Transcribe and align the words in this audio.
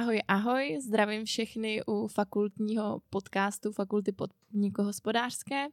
Ahoj, 0.00 0.20
ahoj, 0.28 0.78
zdravím 0.82 1.24
všechny 1.24 1.82
u 1.86 2.06
fakultního 2.06 3.00
podcastu 3.10 3.72
Fakulty 3.72 4.12
podnikohospodářské. 4.12 5.66
Uh, 5.66 5.72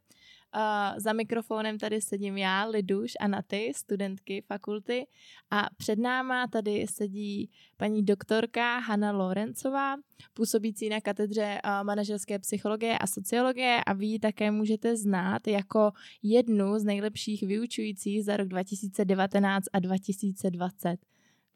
za 0.97 1.13
mikrofonem 1.13 1.77
tady 1.77 2.01
sedím 2.01 2.37
já, 2.37 2.65
Liduš 2.65 3.11
a 3.19 3.27
Naty, 3.27 3.71
studentky 3.75 4.41
fakulty 4.47 5.07
a 5.51 5.67
před 5.77 5.99
náma 5.99 6.47
tady 6.47 6.85
sedí 6.87 7.51
paní 7.77 8.03
doktorka 8.03 8.79
Hanna 8.79 9.11
Lorencová, 9.11 9.95
působící 10.33 10.89
na 10.89 11.01
katedře 11.01 11.61
uh, 11.65 11.83
manažerské 11.83 12.39
psychologie 12.39 12.97
a 12.97 13.07
sociologie 13.07 13.83
a 13.85 13.93
vy 13.93 14.05
ji 14.05 14.19
také 14.19 14.51
můžete 14.51 14.97
znát 14.97 15.47
jako 15.47 15.91
jednu 16.23 16.79
z 16.79 16.83
nejlepších 16.83 17.43
vyučujících 17.43 18.25
za 18.25 18.37
rok 18.37 18.47
2019 18.47 19.65
a 19.73 19.79
2020. 19.79 20.97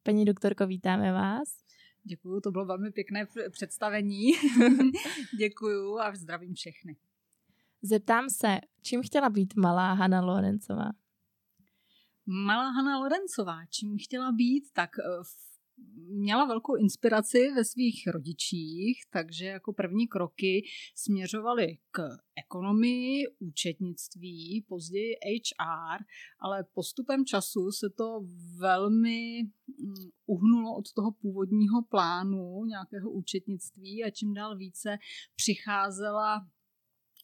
Paní 0.04 0.26
doktorko, 0.26 0.68
vítáme 0.68 1.12
vás. 1.12 1.71
Děkuju, 2.04 2.42
to 2.42 2.52
bylo 2.52 2.66
velmi 2.66 2.92
pěkné 2.92 3.28
představení. 3.52 4.32
Děkuju 5.40 6.00
a 6.00 6.16
zdravím 6.16 6.54
všechny. 6.54 6.98
Zeptám 7.82 8.30
se, 8.30 8.60
čím 8.82 9.02
chtěla 9.04 9.30
být 9.30 9.56
malá 9.56 9.94
Hanna 9.94 10.22
Lorencová? 10.22 10.92
Malá 12.26 12.70
Hanna 12.70 12.98
Lorencová, 12.98 13.66
čím 13.70 13.98
chtěla 14.04 14.32
být, 14.32 14.64
tak 14.74 14.90
eh, 15.00 15.24
měla 16.12 16.46
velkou 16.46 16.76
inspiraci 16.76 17.52
ve 17.56 17.66
svých 17.66 18.08
rodičích, 18.08 19.02
takže 19.12 19.46
jako 19.46 19.74
první 19.74 20.08
kroky 20.08 20.64
směřovaly 20.96 21.78
k 21.92 22.02
ekonomii, 22.46 23.24
účetnictví, 23.40 24.66
později 24.68 25.14
HR, 25.14 26.04
ale 26.40 26.64
postupem 26.74 27.26
času 27.26 27.72
se 27.72 27.90
to 27.98 28.22
velmi 28.60 29.44
mm, 29.44 29.96
uhnulo 30.26 30.76
od 30.76 30.94
toho 30.94 31.12
původního 31.12 31.82
plánu 31.90 32.66
nějakého 32.66 33.12
účetnictví 33.12 34.04
a 34.04 34.10
čím 34.10 34.34
dál 34.34 34.58
více 34.58 34.98
přicházela 35.36 36.48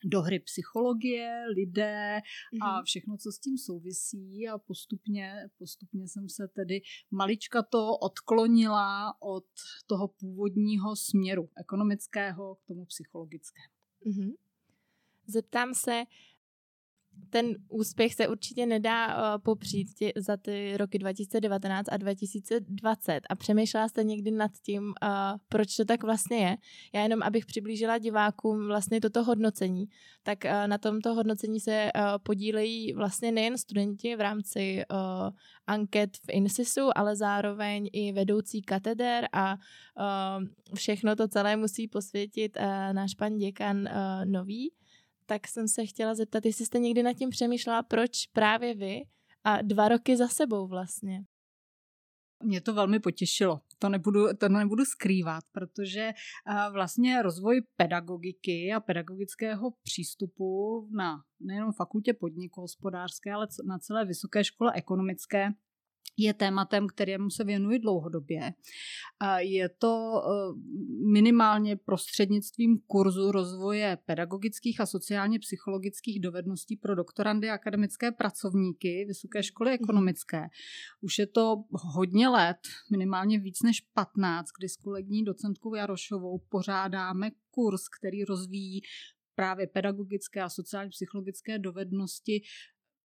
do 0.05 0.21
hry 0.21 0.39
psychologie, 0.39 1.43
lidé 1.55 2.21
a 2.61 2.75
mhm. 2.75 2.85
všechno, 2.85 3.17
co 3.17 3.31
s 3.31 3.39
tím 3.39 3.57
souvisí 3.57 4.47
a 4.47 4.57
postupně, 4.57 5.49
postupně 5.57 6.07
jsem 6.07 6.29
se 6.29 6.47
tedy 6.47 6.81
malička 7.11 7.63
to 7.63 7.97
odklonila 7.97 9.21
od 9.21 9.45
toho 9.87 10.07
původního 10.07 10.95
směru 10.95 11.49
ekonomického 11.59 12.55
k 12.55 12.65
tomu 12.65 12.85
psychologickému. 12.85 13.73
Mm-hmm. 14.05 14.33
Zeptám 15.27 15.73
se, 15.73 16.03
ten 17.29 17.55
úspěch 17.69 18.13
se 18.13 18.27
určitě 18.27 18.65
nedá 18.65 19.07
uh, 19.07 19.41
popřít 19.43 19.93
tě, 19.93 20.11
za 20.15 20.37
ty 20.37 20.77
roky 20.77 20.99
2019 20.99 21.87
a 21.91 21.97
2020 21.97 23.21
a 23.29 23.35
přemýšlela 23.35 23.87
jste 23.87 24.03
někdy 24.03 24.31
nad 24.31 24.51
tím, 24.65 24.83
uh, 24.83 24.93
proč 25.49 25.75
to 25.75 25.85
tak 25.85 26.03
vlastně 26.03 26.37
je. 26.37 26.57
Já 26.93 27.03
jenom, 27.03 27.23
abych 27.23 27.45
přiblížila 27.45 27.97
divákům 27.97 28.67
vlastně 28.67 29.01
toto 29.01 29.23
hodnocení, 29.23 29.85
tak 30.23 30.39
uh, 30.45 30.67
na 30.67 30.77
tomto 30.77 31.13
hodnocení 31.13 31.59
se 31.59 31.91
uh, 31.95 32.01
podílejí 32.23 32.93
vlastně 32.93 33.31
nejen 33.31 33.57
studenti 33.57 34.15
v 34.15 34.21
rámci 34.21 34.83
uh, 34.91 35.29
anket 35.67 36.17
v 36.17 36.29
INSISu, 36.31 36.89
ale 36.95 37.15
zároveň 37.15 37.89
i 37.93 38.11
vedoucí 38.11 38.61
kateder 38.61 39.27
a 39.33 39.55
uh, 39.55 40.75
všechno 40.75 41.15
to 41.15 41.27
celé 41.27 41.55
musí 41.55 41.87
posvětit 41.87 42.57
uh, 42.57 42.63
náš 42.93 43.13
pan 43.13 43.37
děkan 43.37 43.77
uh, 43.77 44.25
Nový 44.25 44.71
tak 45.29 45.47
jsem 45.47 45.67
se 45.67 45.85
chtěla 45.85 46.15
zeptat, 46.15 46.45
jestli 46.45 46.65
jste 46.65 46.79
někdy 46.79 47.03
nad 47.03 47.13
tím 47.13 47.29
přemýšlela, 47.29 47.83
proč 47.83 48.27
právě 48.33 48.75
vy 48.75 49.01
a 49.43 49.61
dva 49.61 49.87
roky 49.87 50.17
za 50.17 50.27
sebou 50.27 50.67
vlastně. 50.67 51.23
Mě 52.43 52.61
to 52.61 52.73
velmi 52.73 52.99
potěšilo. 52.99 53.61
To 53.79 53.89
nebudu, 53.89 54.33
to 54.39 54.49
nebudu 54.49 54.85
skrývat, 54.85 55.43
protože 55.51 56.11
vlastně 56.73 57.21
rozvoj 57.21 57.61
pedagogiky 57.75 58.73
a 58.73 58.79
pedagogického 58.79 59.71
přístupu 59.83 60.81
na 60.97 61.15
nejenom 61.39 61.73
fakultě 61.73 62.13
podniku 62.13 62.61
hospodářské, 62.61 63.31
ale 63.31 63.47
na 63.67 63.79
celé 63.79 64.05
vysoké 64.05 64.43
škole 64.43 64.71
ekonomické 64.75 65.49
je 66.17 66.33
tématem, 66.33 66.87
kterému 66.87 67.29
se 67.29 67.43
věnuji 67.43 67.79
dlouhodobě. 67.79 68.53
Je 69.37 69.69
to 69.69 70.21
e, 70.25 70.29
minimálně 71.11 71.75
prostřednictvím 71.75 72.79
kurzu 72.87 73.31
rozvoje 73.31 73.97
pedagogických 74.05 74.81
a 74.81 74.85
sociálně 74.85 75.39
psychologických 75.39 76.19
dovedností 76.19 76.75
pro 76.77 76.95
doktorandy 76.95 77.49
a 77.49 77.53
akademické 77.53 78.11
pracovníky 78.11 79.05
Vysoké 79.07 79.43
školy 79.43 79.69
mhm. 79.69 79.79
ekonomické. 79.83 80.47
Už 81.01 81.19
je 81.19 81.27
to 81.27 81.63
hodně 81.71 82.27
let, 82.27 82.57
minimálně 82.91 83.39
víc 83.39 83.61
než 83.63 83.81
15, 83.81 84.47
kdy 84.59 84.69
s 84.69 84.75
kolegní 84.77 85.23
docentkou 85.23 85.75
Jarošovou 85.75 86.37
pořádáme 86.49 87.31
kurz, 87.51 87.81
který 87.99 88.23
rozvíjí 88.23 88.81
právě 89.35 89.67
pedagogické 89.67 90.41
a 90.41 90.49
sociálně 90.49 90.89
psychologické 90.89 91.59
dovednosti 91.59 92.41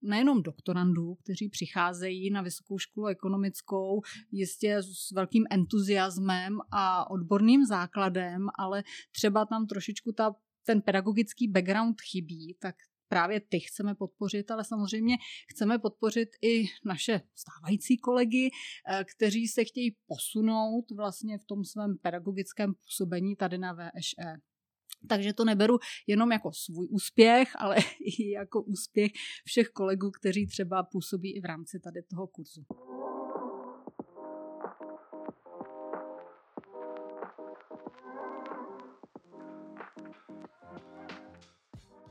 nejenom 0.01 0.43
doktorandů, 0.43 1.15
kteří 1.15 1.49
přicházejí 1.49 2.29
na 2.31 2.41
vysokou 2.41 2.77
školu 2.77 3.07
ekonomickou 3.07 4.01
jistě 4.31 4.77
s 4.77 5.11
velkým 5.11 5.45
entuziasmem 5.49 6.57
a 6.71 7.09
odborným 7.09 7.65
základem, 7.65 8.47
ale 8.59 8.83
třeba 9.11 9.45
tam 9.45 9.67
trošičku 9.67 10.11
ta, 10.11 10.35
ten 10.65 10.81
pedagogický 10.81 11.47
background 11.47 12.01
chybí, 12.01 12.55
tak 12.59 12.75
právě 13.11 13.39
ty 13.39 13.59
chceme 13.59 13.95
podpořit, 13.95 14.51
ale 14.51 14.63
samozřejmě 14.65 15.17
chceme 15.51 15.79
podpořit 15.79 16.29
i 16.41 16.63
naše 16.85 17.21
stávající 17.35 17.97
kolegy, 17.97 18.49
eh, 18.87 19.03
kteří 19.15 19.47
se 19.47 19.63
chtějí 19.63 19.95
posunout 20.07 20.85
vlastně 20.95 21.37
v 21.37 21.45
tom 21.45 21.63
svém 21.63 21.97
pedagogickém 21.97 22.73
působení 22.73 23.35
tady 23.35 23.57
na 23.57 23.73
VŠE. 23.73 24.50
Takže 25.07 25.33
to 25.33 25.45
neberu 25.45 25.79
jenom 26.07 26.31
jako 26.31 26.51
svůj 26.53 26.87
úspěch, 26.89 27.49
ale 27.57 27.75
i 27.99 28.31
jako 28.31 28.61
úspěch 28.61 29.11
všech 29.45 29.67
kolegů, 29.67 30.11
kteří 30.11 30.47
třeba 30.47 30.83
působí 30.83 31.35
i 31.37 31.41
v 31.41 31.45
rámci 31.45 31.79
tady 31.79 32.01
toho 32.03 32.27
kurzu. 32.27 32.65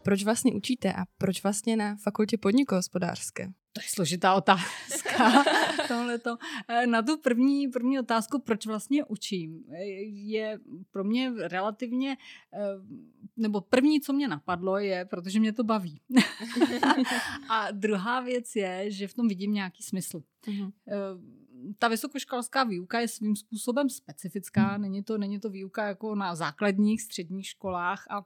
Proč 0.02 0.24
vlastně 0.24 0.54
učíte 0.54 0.92
a 0.92 1.04
proč 1.18 1.42
vlastně 1.42 1.76
na 1.76 1.96
fakultě 1.96 2.38
podnikohospodářské? 2.38 3.46
To 3.72 3.80
je 3.80 3.88
složitá 3.88 4.34
otázka. 4.34 4.99
Tohleto. 5.88 6.36
Eh, 6.68 6.86
na 6.86 7.02
tu 7.02 7.18
první, 7.18 7.68
první 7.68 7.98
otázku, 7.98 8.38
proč 8.38 8.66
vlastně 8.66 9.04
učím, 9.04 9.64
je 10.04 10.58
pro 10.90 11.04
mě 11.04 11.32
relativně, 11.36 12.16
eh, 12.54 12.58
nebo 13.36 13.60
první, 13.60 14.00
co 14.00 14.12
mě 14.12 14.28
napadlo, 14.28 14.78
je, 14.78 15.04
protože 15.04 15.40
mě 15.40 15.52
to 15.52 15.64
baví. 15.64 16.00
a 17.48 17.70
druhá 17.70 18.20
věc 18.20 18.56
je, 18.56 18.90
že 18.90 19.08
v 19.08 19.14
tom 19.14 19.28
vidím 19.28 19.52
nějaký 19.52 19.82
smysl. 19.82 20.22
Uh-huh. 20.46 20.72
Ta 21.78 21.88
vysokoškolská 21.88 22.64
výuka 22.64 23.00
je 23.00 23.08
svým 23.08 23.36
způsobem 23.36 23.88
specifická, 23.88 24.78
není 24.78 25.02
to, 25.02 25.18
není 25.18 25.40
to 25.40 25.50
výuka 25.50 25.86
jako 25.86 26.14
na 26.14 26.34
základních, 26.34 27.02
středních 27.02 27.46
školách 27.46 28.04
a 28.10 28.24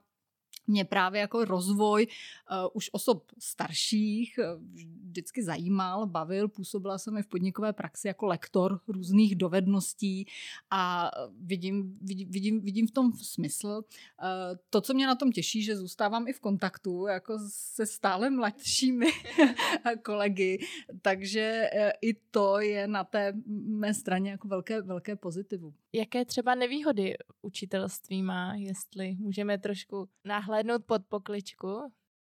mě 0.67 0.85
právě 0.85 1.21
jako 1.21 1.45
rozvoj 1.45 2.07
uh, 2.07 2.69
už 2.73 2.89
osob 2.91 3.31
starších 3.39 4.39
uh, 4.39 4.61
vždycky 5.05 5.43
zajímal, 5.43 6.07
bavil. 6.07 6.47
Působila 6.47 6.97
jsem 6.97 7.17
i 7.17 7.23
v 7.23 7.27
podnikové 7.27 7.73
praxi 7.73 8.07
jako 8.07 8.25
lektor 8.25 8.79
různých 8.87 9.35
dovedností 9.35 10.27
a 10.71 11.11
vidím, 11.41 11.97
vidím, 12.01 12.31
vidím, 12.31 12.61
vidím 12.61 12.87
v 12.87 12.91
tom 12.91 13.13
smysl. 13.13 13.67
Uh, 13.67 14.57
to, 14.69 14.81
co 14.81 14.93
mě 14.93 15.07
na 15.07 15.15
tom 15.15 15.31
těší, 15.31 15.63
že 15.63 15.77
zůstávám 15.77 16.27
i 16.27 16.33
v 16.33 16.39
kontaktu 16.39 17.07
jako 17.07 17.39
se 17.49 17.85
stále 17.85 18.29
mladšími 18.29 19.07
kolegy, 20.03 20.59
takže 21.01 21.69
uh, 21.73 21.91
i 22.01 22.13
to 22.31 22.59
je 22.59 22.87
na 22.87 23.03
té 23.03 23.33
mé 23.65 23.93
straně 23.93 24.31
jako 24.31 24.47
velké, 24.47 24.81
velké 24.81 25.15
pozitivum. 25.15 25.73
Jaké 25.95 26.25
třeba 26.25 26.55
nevýhody 26.55 27.15
učitelství 27.41 28.23
má, 28.23 28.55
jestli 28.55 29.15
můžeme 29.19 29.57
trošku 29.57 30.09
nahlédnout 30.25 30.85
pod 30.85 31.01
pokličku? 31.09 31.91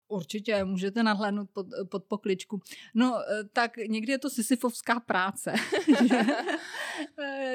Určitě, 0.07 0.63
můžete 0.63 1.03
nahlédnout 1.03 1.49
pod, 1.53 1.67
pod 1.91 2.03
pokličku. 2.03 2.61
No, 2.93 3.19
eh, 3.19 3.43
tak 3.53 3.77
někdy 3.77 4.11
je 4.11 4.19
to 4.19 4.29
sisyfovská 4.29 4.99
práce, 4.99 5.53
že, 6.07 6.19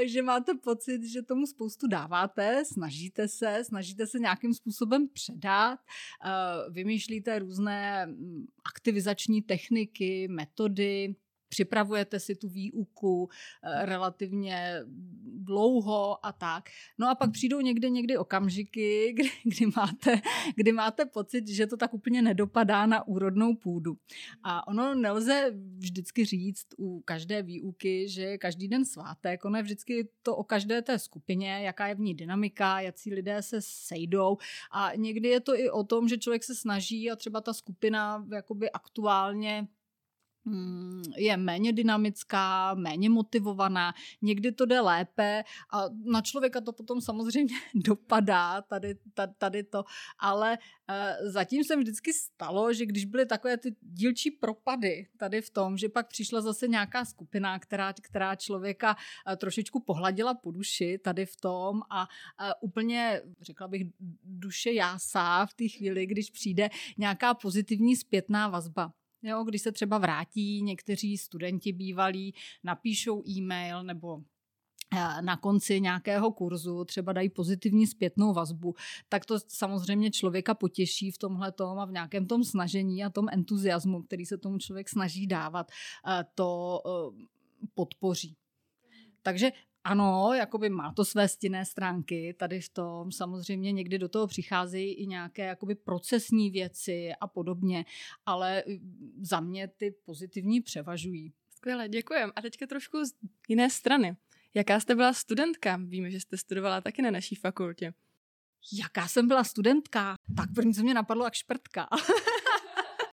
že 0.05 0.23
máte 0.23 0.55
pocit, 0.55 1.05
že 1.05 1.23
tomu 1.23 1.47
spoustu 1.47 1.87
dáváte, 1.87 2.65
snažíte 2.65 3.29
se, 3.29 3.65
snažíte 3.65 4.07
se 4.07 4.19
nějakým 4.19 4.55
způsobem 4.55 5.09
předat, 5.09 5.79
eh, 6.25 6.31
vymýšlíte 6.71 7.39
různé 7.39 8.07
mm, 8.07 8.47
aktivizační 8.65 9.43
techniky, 9.43 10.29
metody, 10.29 11.15
připravujete 11.53 12.21
si 12.21 12.35
tu 12.35 12.49
výuku 12.49 13.29
eh, 13.29 13.87
relativně 13.87 14.81
dlouho 15.25 16.27
a 16.27 16.33
tak. 16.33 16.71
No 16.99 17.09
a 17.09 17.15
pak 17.15 17.31
přijdou 17.33 17.61
někde 17.61 17.91
někdy 17.91 18.17
okamžiky, 18.17 19.13
kdy, 19.17 19.31
kdy, 19.45 19.67
máte, 19.77 20.21
kdy 20.57 20.73
máte 20.73 21.05
pocit, 21.05 21.49
že 21.49 21.67
to 21.67 21.77
tak 21.77 21.95
úplně 21.95 22.23
nedopadá 22.23 22.87
na 22.87 23.09
úrodnou 23.09 23.55
půdu. 23.55 23.97
A 24.43 24.69
ono 24.69 24.95
nelze 24.95 25.53
vždycky 25.79 26.25
říct 26.25 26.67
u 26.79 27.01
každé 27.01 27.43
výuky, 27.43 28.09
že 28.09 28.23
je 28.23 28.39
každý 28.39 28.69
den 28.69 28.85
svátek. 28.85 29.45
Ono 29.45 29.57
je 29.57 29.63
vždycky 29.63 30.09
to 30.23 30.37
o 30.37 30.45
každé 30.45 30.83
té 30.83 30.99
skupině, 30.99 31.61
jaká 31.63 31.87
je 31.87 31.95
v 31.95 32.01
ní 32.01 32.15
dynamika, 32.15 32.81
jaký 32.81 33.15
lidé 33.15 33.43
se 33.43 33.57
sejdou. 33.61 34.37
A 34.71 34.97
někdy 34.97 35.29
je 35.29 35.41
to 35.41 35.59
i 35.59 35.71
o 35.71 35.85
tom, 35.85 36.09
že 36.09 36.19
člověk 36.19 36.45
se 36.45 36.55
snaží 36.55 37.11
a 37.11 37.17
třeba 37.17 37.41
ta 37.41 37.53
skupina 37.53 38.27
jakoby 38.33 38.71
aktuálně 38.71 39.69
je 41.17 41.37
méně 41.37 41.73
dynamická, 41.73 42.75
méně 42.75 43.11
motivovaná, 43.11 43.95
někdy 44.23 44.53
to 44.53 44.67
jde 44.67 44.81
lépe 44.81 45.45
a 45.73 45.85
na 46.05 46.21
člověka 46.21 46.61
to 46.61 46.73
potom 46.73 47.01
samozřejmě 47.01 47.55
dopadá, 47.75 48.63
tady, 48.63 48.95
tady, 49.15 49.33
tady 49.39 49.63
to, 49.63 49.85
ale 50.19 50.59
uh, 50.59 51.31
zatím 51.31 51.65
se 51.65 51.77
vždycky 51.77 52.13
stalo, 52.13 52.73
že 52.73 52.87
když 52.87 53.05
byly 53.05 53.27
takové 53.27 53.57
ty 53.57 53.77
dílčí 53.81 54.31
propady 54.31 55.07
tady 55.17 55.41
v 55.41 55.51
tom, 55.51 55.79
že 55.79 55.89
pak 55.89 56.09
přišla 56.09 56.41
zase 56.41 56.69
nějaká 56.69 57.05
skupina, 57.05 57.59
která, 57.59 57.93
která 57.93 58.35
člověka 58.35 58.97
uh, 58.97 59.37
trošičku 59.37 59.81
pohladila 59.81 60.35
po 60.35 60.51
duši 60.51 60.99
tady 60.99 61.27
v 61.27 61.37
tom 61.37 61.81
a 61.91 62.01
uh, 62.01 62.53
úplně, 62.61 63.23
řekla 63.41 63.69
bych, 63.69 63.83
duše 64.25 64.73
jásá 64.73 65.47
v 65.47 65.55
té 65.55 65.69
chvíli, 65.69 66.07
když 66.07 66.31
přijde 66.31 66.69
nějaká 66.99 67.35
pozitivní 67.35 67.97
zpětná 67.97 68.49
vazba. 68.49 68.93
Jo, 69.23 69.45
když 69.45 69.63
se 69.63 69.73
třeba 69.73 69.99
vrátí 69.99 70.63
někteří 70.63 71.19
studenti 71.19 71.73
bývalí, 71.73 72.35
napíšou 72.65 73.23
e-mail 73.29 73.83
nebo 73.83 74.23
eh, 74.97 75.23
na 75.23 75.37
konci 75.37 75.81
nějakého 75.81 76.33
kurzu 76.33 76.85
třeba 76.85 77.13
dají 77.13 77.29
pozitivní 77.29 77.87
zpětnou 77.87 78.33
vazbu, 78.33 78.75
tak 79.09 79.27
to 79.27 79.39
samozřejmě 79.49 80.11
člověka 80.11 80.55
potěší 80.55 81.11
v 81.11 81.19
tomhle 81.19 81.53
tom 81.53 81.79
a 81.79 81.85
v 81.85 81.93
nějakém 81.93 82.27
tom 82.27 82.45
snažení 82.45 83.05
a 83.05 83.11
tom 83.11 83.29
entuziasmu, 83.33 84.03
který 84.03 84.27
se 84.27 84.39
tomu 84.39 84.59
člověk 84.59 84.89
snaží 84.89 85.27
dávat, 85.27 85.71
eh, 86.09 86.25
to 86.35 86.81
eh, 86.87 87.27
podpoří. 87.75 88.37
Takže 89.23 89.53
ano, 89.85 90.33
jakoby 90.35 90.69
má 90.69 90.93
to 90.93 91.05
své 91.05 91.29
stinné 91.29 91.65
stránky 91.65 92.35
tady 92.39 92.61
v 92.61 92.69
tom. 92.69 93.13
Samozřejmě 93.13 93.73
někdy 93.73 93.99
do 93.99 94.09
toho 94.09 94.27
přicházejí 94.27 94.95
i 94.95 95.07
nějaké 95.07 95.47
jakoby 95.47 95.75
procesní 95.75 96.51
věci 96.51 97.13
a 97.21 97.27
podobně, 97.27 97.85
ale 98.27 98.65
mm, 98.67 99.13
za 99.23 99.41
mě 99.41 99.69
ty 99.69 99.91
pozitivní 100.05 100.61
převažují. 100.61 101.33
Skvěle, 101.51 101.89
děkujem. 101.89 102.33
A 102.37 102.43
teďka 102.43 102.67
trošku 102.67 103.05
z 103.05 103.13
jiné 103.49 103.71
strany. 103.71 104.17
Jaká 104.55 104.81
jste 104.81 104.95
byla 104.95 105.13
studentka? 105.13 105.77
Víme, 105.77 106.11
že 106.11 106.21
jste 106.21 106.37
studovala 106.37 106.81
taky 106.81 107.03
na 107.03 107.11
naší 107.11 107.35
fakultě. 107.35 107.95
Jaká 108.73 109.09
jsem 109.09 109.29
byla 109.29 109.45
studentka? 109.45 110.15
Tak 110.37 110.55
první, 110.55 110.75
co 110.75 110.83
mě 110.83 110.95
napadlo, 110.95 111.25
jak 111.25 111.35
šprtka. 111.35 111.89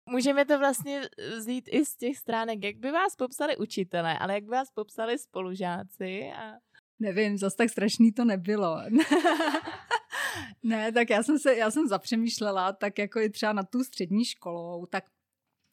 Můžeme 0.09 0.45
to 0.45 0.59
vlastně 0.59 1.01
eh, 1.01 1.37
vzít 1.37 1.69
i 1.71 1.85
z 1.85 1.95
těch 1.95 2.17
stránek, 2.17 2.63
jak 2.63 2.75
by 2.75 2.91
vás 2.91 3.15
popsali 3.15 3.57
učitelé, 3.57 4.19
ale 4.19 4.33
jak 4.33 4.43
by 4.43 4.49
vás 4.49 4.71
popsali 4.71 5.19
spolužáci 5.19 6.31
a... 6.31 6.53
Nevím, 6.99 7.37
zase 7.37 7.55
tak 7.55 7.69
strašný 7.69 8.11
to 8.11 8.25
nebylo. 8.25 8.77
ne, 10.63 10.91
tak 10.91 11.09
já 11.09 11.23
jsem 11.23 11.39
se, 11.39 11.55
já 11.55 11.71
jsem 11.71 11.87
zapřemýšlela, 11.87 12.73
tak 12.73 12.97
jako 12.97 13.19
i 13.19 13.29
třeba 13.29 13.53
na 13.53 13.63
tu 13.63 13.83
střední 13.83 14.25
školou, 14.25 14.85
tak 14.85 15.03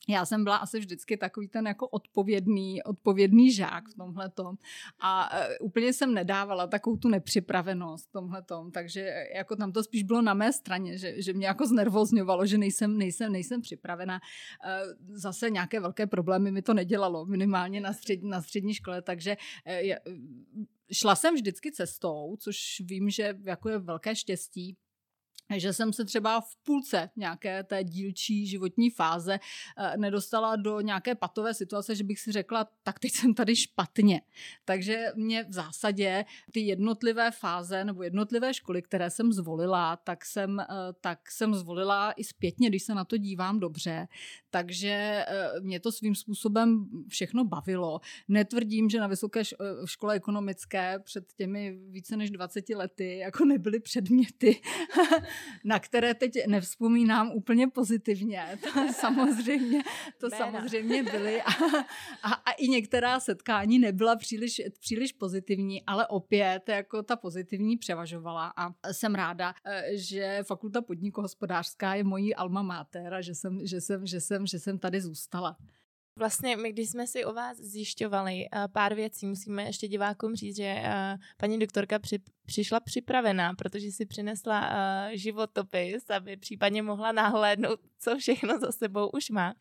já 0.08 0.26
jsem 0.26 0.44
byla 0.44 0.56
asi 0.56 0.78
vždycky 0.78 1.16
takový 1.16 1.48
ten 1.48 1.66
jako 1.66 1.88
odpovědný, 1.88 2.82
odpovědný 2.82 3.52
žák 3.52 3.88
v 3.88 3.94
tomhle 3.94 4.28
tom 4.28 4.56
a 5.00 5.30
uh, 5.32 5.66
úplně 5.66 5.92
jsem 5.92 6.14
nedávala 6.14 6.66
takovou 6.66 6.96
tu 6.96 7.08
nepřipravenost 7.08 8.08
v 8.08 8.12
tomhle 8.12 8.42
tom, 8.42 8.70
takže 8.70 9.00
e, 9.00 9.36
jako 9.36 9.56
tam 9.56 9.72
to 9.72 9.82
spíš 9.82 10.02
bylo 10.02 10.22
na 10.22 10.34
mé 10.34 10.52
straně, 10.52 10.98
že, 10.98 11.22
že 11.22 11.32
mě 11.32 11.46
jako 11.46 11.66
znervozňovalo, 11.66 12.46
že 12.46 12.58
nejsem, 12.58 12.98
nejsem, 12.98 13.32
nejsem 13.32 13.60
připravena. 13.60 14.20
Uh, 14.20 15.16
zase 15.16 15.50
nějaké 15.50 15.80
velké 15.80 16.06
problémy 16.06 16.52
mi 16.52 16.62
to 16.62 16.74
nedělalo, 16.74 17.26
minimálně 17.26 17.80
na, 17.80 17.92
střed, 17.92 18.22
na 18.22 18.42
střední 18.42 18.74
škole, 18.74 19.02
takže 19.02 19.36
šla 20.92 21.14
jsem 21.14 21.34
vždycky 21.34 21.72
cestou, 21.72 22.36
což 22.38 22.56
vím, 22.80 23.10
že 23.10 23.34
jako 23.44 23.68
je 23.68 23.78
velké 23.78 24.16
štěstí, 24.16 24.76
že 25.60 25.72
jsem 25.72 25.92
se 25.92 26.04
třeba 26.04 26.40
v 26.40 26.56
půlce 26.62 27.10
nějaké 27.16 27.62
té 27.64 27.84
dílčí 27.84 28.46
životní 28.46 28.90
fáze 28.90 29.40
eh, 29.78 29.96
nedostala 29.96 30.56
do 30.56 30.80
nějaké 30.80 31.14
patové 31.14 31.54
situace, 31.54 31.96
že 31.96 32.04
bych 32.04 32.20
si 32.20 32.32
řekla, 32.32 32.68
tak 32.82 32.98
teď 32.98 33.12
jsem 33.12 33.34
tady 33.34 33.56
špatně. 33.56 34.20
Takže 34.64 35.06
mě 35.16 35.44
v 35.44 35.52
zásadě 35.52 36.24
ty 36.52 36.60
jednotlivé 36.60 37.30
fáze 37.30 37.84
nebo 37.84 38.02
jednotlivé 38.02 38.54
školy, 38.54 38.82
které 38.82 39.10
jsem 39.10 39.32
zvolila, 39.32 39.96
tak 39.96 40.24
jsem, 40.24 40.60
eh, 40.60 40.66
tak 41.00 41.30
jsem 41.30 41.54
zvolila 41.54 42.12
i 42.12 42.24
zpětně, 42.24 42.68
když 42.68 42.82
se 42.82 42.94
na 42.94 43.04
to 43.04 43.16
dívám 43.16 43.60
dobře. 43.60 44.08
Takže 44.50 45.24
eh, 45.28 45.60
mě 45.60 45.80
to 45.80 45.92
svým 45.92 46.14
způsobem 46.14 46.86
všechno 47.08 47.44
bavilo. 47.44 48.00
Netvrdím, 48.28 48.90
že 48.90 49.00
na 49.00 49.06
vysoké 49.06 49.42
škole 49.84 50.14
ekonomické 50.14 50.98
před 50.98 51.32
těmi 51.32 51.78
více 51.90 52.16
než 52.16 52.30
20 52.30 52.68
lety 52.68 53.18
jako 53.18 53.44
nebyly 53.44 53.80
předměty, 53.80 54.60
na 55.64 55.78
které 55.78 56.14
teď 56.14 56.46
nevzpomínám 56.46 57.30
úplně 57.30 57.68
pozitivně. 57.68 58.58
To 58.72 58.92
samozřejmě, 58.92 59.82
to 60.18 60.30
samozřejmě 60.30 61.02
byly. 61.02 61.42
A, 61.42 61.50
a, 62.22 62.32
a 62.32 62.52
i 62.52 62.68
některá 62.68 63.20
setkání 63.20 63.78
nebyla 63.78 64.16
příliš, 64.16 64.62
příliš 64.80 65.12
pozitivní, 65.12 65.82
ale 65.86 66.06
opět 66.06 66.68
jako 66.68 67.02
ta 67.02 67.16
pozitivní 67.16 67.76
převažovala 67.76 68.52
a 68.56 68.92
jsem 68.92 69.14
ráda, 69.14 69.54
eh, 69.64 69.82
že 69.92 70.38
fakulta 70.46 70.82
podnikohospodářská 70.82 71.94
je 71.94 72.04
mojí 72.04 72.34
alma 72.34 72.62
mater 72.62 73.14
a 73.14 73.20
že 73.20 73.34
jsem, 73.34 73.66
že 73.66 73.80
jsem, 73.80 74.06
že 74.06 74.20
jsem, 74.20 74.46
že 74.46 74.58
jsem 74.58 74.78
tady 74.78 75.00
zůstala. 75.00 75.56
Vlastně 76.16 76.56
my, 76.56 76.72
když 76.72 76.90
jsme 76.90 77.06
si 77.06 77.24
o 77.24 77.32
vás 77.32 77.56
zjišťovali 77.56 78.34
uh, 78.56 78.64
pár 78.72 78.94
věcí, 78.94 79.26
musíme 79.26 79.62
ještě 79.62 79.88
divákům 79.88 80.34
říct, 80.34 80.56
že 80.56 80.82
uh, 80.84 81.20
paní 81.36 81.58
doktorka 81.58 81.98
při, 81.98 82.18
přišla 82.46 82.80
připravená, 82.80 83.54
protože 83.54 83.92
si 83.92 84.06
přinesla 84.06 84.60
uh, 84.60 85.16
životopis, 85.16 86.10
aby 86.10 86.36
případně 86.36 86.82
mohla 86.82 87.12
nahlédnout, 87.12 87.80
co 87.98 88.18
všechno 88.18 88.58
za 88.58 88.72
sebou 88.72 89.08
už 89.08 89.30
má. 89.30 89.54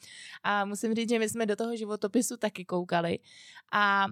A 0.44 0.66
musím 0.66 0.96
říct, 0.96 1.10
že 1.10 1.20
my 1.20 1.30
jsme 1.30 1.46
do 1.46 1.56
toho 1.56 1.76
životopisu 1.76 2.38
taky 2.38 2.66
koukali. 2.66 3.20
A 3.72 4.06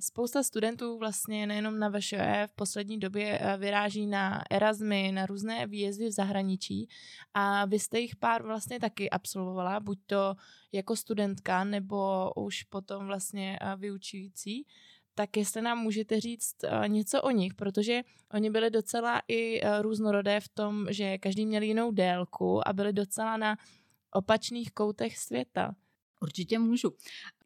Spousta 0.00 0.42
studentů 0.42 0.98
vlastně 0.98 1.46
nejenom 1.46 1.78
na 1.78 1.90
VŠE 1.90 2.46
v 2.46 2.52
poslední 2.52 2.98
době 2.98 3.40
uh, 3.40 3.60
vyráží 3.60 4.06
na 4.06 4.42
Erasmy, 4.50 5.12
na 5.12 5.26
různé 5.26 5.66
výjezdy 5.66 6.08
v 6.08 6.12
zahraničí 6.12 6.88
a 7.34 7.64
vy 7.64 7.78
jste 7.78 8.00
jich 8.00 8.16
pár 8.16 8.42
vlastně 8.42 8.80
taky 8.80 9.10
absolvovala, 9.10 9.80
buď 9.80 9.98
to 10.06 10.34
jako 10.72 10.96
studentka 10.96 11.64
nebo 11.64 12.30
už 12.36 12.62
potom 12.62 13.06
vlastně 13.06 13.58
uh, 13.62 13.80
vyučující 13.80 14.66
tak 15.14 15.36
jestli 15.36 15.62
nám 15.62 15.78
můžete 15.78 16.20
říct 16.20 16.56
něco 16.86 17.22
o 17.22 17.30
nich, 17.30 17.54
protože 17.54 18.02
oni 18.32 18.50
byli 18.50 18.70
docela 18.70 19.22
i 19.28 19.60
různorodé 19.80 20.40
v 20.40 20.48
tom, 20.48 20.86
že 20.90 21.18
každý 21.18 21.46
měl 21.46 21.62
jinou 21.62 21.90
délku 21.90 22.68
a 22.68 22.72
byli 22.72 22.92
docela 22.92 23.36
na 23.36 23.56
opačných 24.12 24.72
koutech 24.72 25.18
světa. 25.18 25.74
Určitě 26.20 26.58
můžu. 26.58 26.92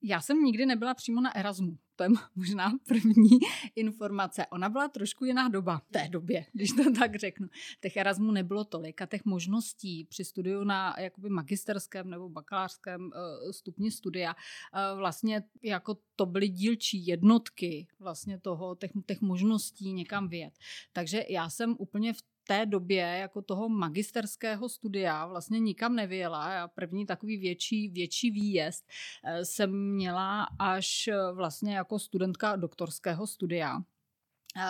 Já 0.02 0.20
jsem 0.20 0.44
nikdy 0.44 0.66
nebyla 0.66 0.94
přímo 0.94 1.20
na 1.20 1.36
Erasmu. 1.36 1.78
To 1.96 2.02
je 2.02 2.08
možná 2.36 2.72
první 2.88 3.38
informace. 3.76 4.46
Ona 4.46 4.68
byla 4.68 4.88
trošku 4.88 5.24
jiná 5.24 5.48
doba 5.48 5.78
v 5.78 5.88
té 5.90 6.08
době, 6.08 6.46
když 6.52 6.70
to 6.72 6.92
tak 6.98 7.16
řeknu. 7.16 7.48
Těch 7.80 7.96
Erasmů 7.96 8.32
nebylo 8.32 8.64
tolik 8.64 9.02
a 9.02 9.06
těch 9.06 9.24
možností 9.24 10.04
při 10.04 10.24
studiu 10.24 10.64
na 10.64 10.94
jakoby 10.98 11.28
magisterském 11.28 12.10
nebo 12.10 12.28
bakalářském 12.28 13.02
uh, 13.02 13.50
stupni 13.50 13.90
studia 13.90 14.34
uh, 14.34 14.98
vlastně 14.98 15.42
jako 15.62 15.98
to 16.16 16.26
byly 16.26 16.48
dílčí 16.48 17.06
jednotky 17.06 17.86
vlastně 17.98 18.38
toho, 18.38 18.74
těch, 18.74 18.90
těch 19.06 19.20
možností 19.20 19.92
někam 19.92 20.28
vyjet. 20.28 20.54
Takže 20.92 21.24
já 21.28 21.50
jsem 21.50 21.76
úplně 21.78 22.12
v 22.12 22.22
té 22.42 22.66
době 22.66 23.18
jako 23.20 23.42
toho 23.42 23.68
magisterského 23.68 24.68
studia 24.68 25.26
vlastně 25.26 25.60
nikam 25.60 25.96
nevyjela. 25.96 26.52
Já 26.52 26.68
první 26.68 27.06
takový 27.06 27.36
větší, 27.36 27.88
větší 27.88 28.30
výjezd 28.30 28.84
eh, 29.24 29.44
jsem 29.44 29.92
měla 29.94 30.46
až 30.58 31.08
eh, 31.08 31.32
vlastně 31.32 31.76
jako 31.76 31.98
studentka 31.98 32.56
doktorského 32.56 33.26
studia 33.26 33.82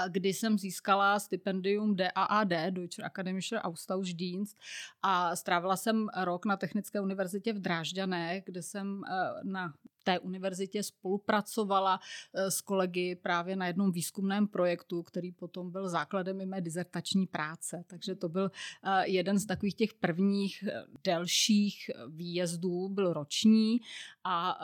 kdy 0.08 0.28
jsem 0.28 0.58
získala 0.58 1.18
stipendium 1.18 1.96
DAAD, 1.96 2.70
Deutscher 2.70 3.04
Akademischer 3.04 3.58
Austauschdienst, 3.58 4.58
a 5.02 5.36
strávila 5.36 5.76
jsem 5.76 6.08
rok 6.16 6.46
na 6.46 6.56
Technické 6.56 7.00
univerzitě 7.00 7.52
v 7.52 7.58
Drážďanech, 7.58 8.44
kde 8.44 8.62
jsem 8.62 9.02
na 9.42 9.72
té 10.02 10.18
univerzitě 10.18 10.82
spolupracovala 10.82 12.00
eh, 12.34 12.50
s 12.50 12.60
kolegy 12.60 13.16
právě 13.16 13.56
na 13.56 13.66
jednom 13.66 13.92
výzkumném 13.92 14.48
projektu, 14.48 15.02
který 15.02 15.32
potom 15.32 15.70
byl 15.70 15.88
základem 15.88 16.40
i 16.40 16.46
mé 16.46 16.60
dizertační 16.60 17.26
práce. 17.26 17.84
Takže 17.86 18.14
to 18.14 18.28
byl 18.28 18.50
eh, 18.84 19.08
jeden 19.08 19.38
z 19.38 19.46
takových 19.46 19.74
těch 19.74 19.94
prvních 19.94 20.64
eh, 20.68 20.84
delších 21.04 21.90
výjezdů, 22.08 22.88
byl 22.88 23.12
roční 23.12 23.80
a 24.24 24.58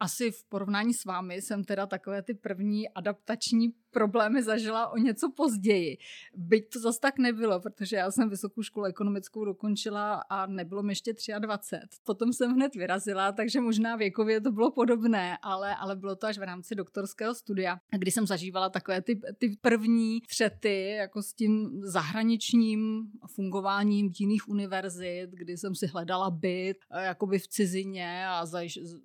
asi 0.00 0.30
v 0.30 0.44
porovnání 0.44 0.94
s 0.94 1.04
vámi 1.04 1.42
jsem 1.42 1.64
teda 1.64 1.86
takové 1.86 2.22
ty 2.22 2.34
první 2.34 2.88
adaptační 2.88 3.68
problémy 3.94 4.42
zažila 4.42 4.88
o 4.88 4.96
něco 4.96 5.30
později. 5.36 5.98
Byť 6.34 6.70
to 6.72 6.80
zas 6.80 6.98
tak 6.98 7.18
nebylo, 7.18 7.60
protože 7.60 7.96
já 7.96 8.10
jsem 8.10 8.30
vysokou 8.30 8.62
školu 8.62 8.86
ekonomickou 8.86 9.44
dokončila 9.44 10.14
a 10.14 10.46
nebylo 10.46 10.82
mi 10.82 10.92
ještě 10.92 11.14
23. 11.38 11.76
Potom 12.04 12.32
jsem 12.32 12.54
hned 12.54 12.74
vyrazila, 12.74 13.32
takže 13.32 13.60
možná 13.60 13.96
věkově 13.96 14.40
to 14.40 14.52
bylo 14.52 14.70
podobné, 14.70 15.38
ale, 15.42 15.76
ale 15.76 15.96
bylo 15.96 16.16
to 16.16 16.26
až 16.26 16.38
v 16.38 16.42
rámci 16.42 16.74
doktorského 16.74 17.34
studia, 17.34 17.78
kdy 17.98 18.10
jsem 18.10 18.26
zažívala 18.26 18.70
takové 18.70 19.02
ty, 19.02 19.20
ty 19.38 19.56
první 19.60 20.20
třety 20.20 20.90
jako 20.90 21.22
s 21.22 21.32
tím 21.32 21.80
zahraničním 21.82 23.06
fungováním 23.34 24.10
jiných 24.18 24.48
univerzit, 24.48 25.30
kdy 25.30 25.56
jsem 25.56 25.74
si 25.74 25.86
hledala 25.86 26.30
byt 26.30 26.76
eh, 26.90 27.04
jakoby 27.04 27.38
v 27.38 27.48
cizině 27.48 28.26
a 28.28 28.46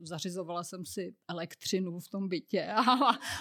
zařizovala 0.02 0.64
jsem 0.64 0.86
si 0.86 1.14
elektřinu 1.28 2.00
v 2.00 2.10
tom 2.10 2.28
bytě 2.28 2.66
a, 2.76 2.84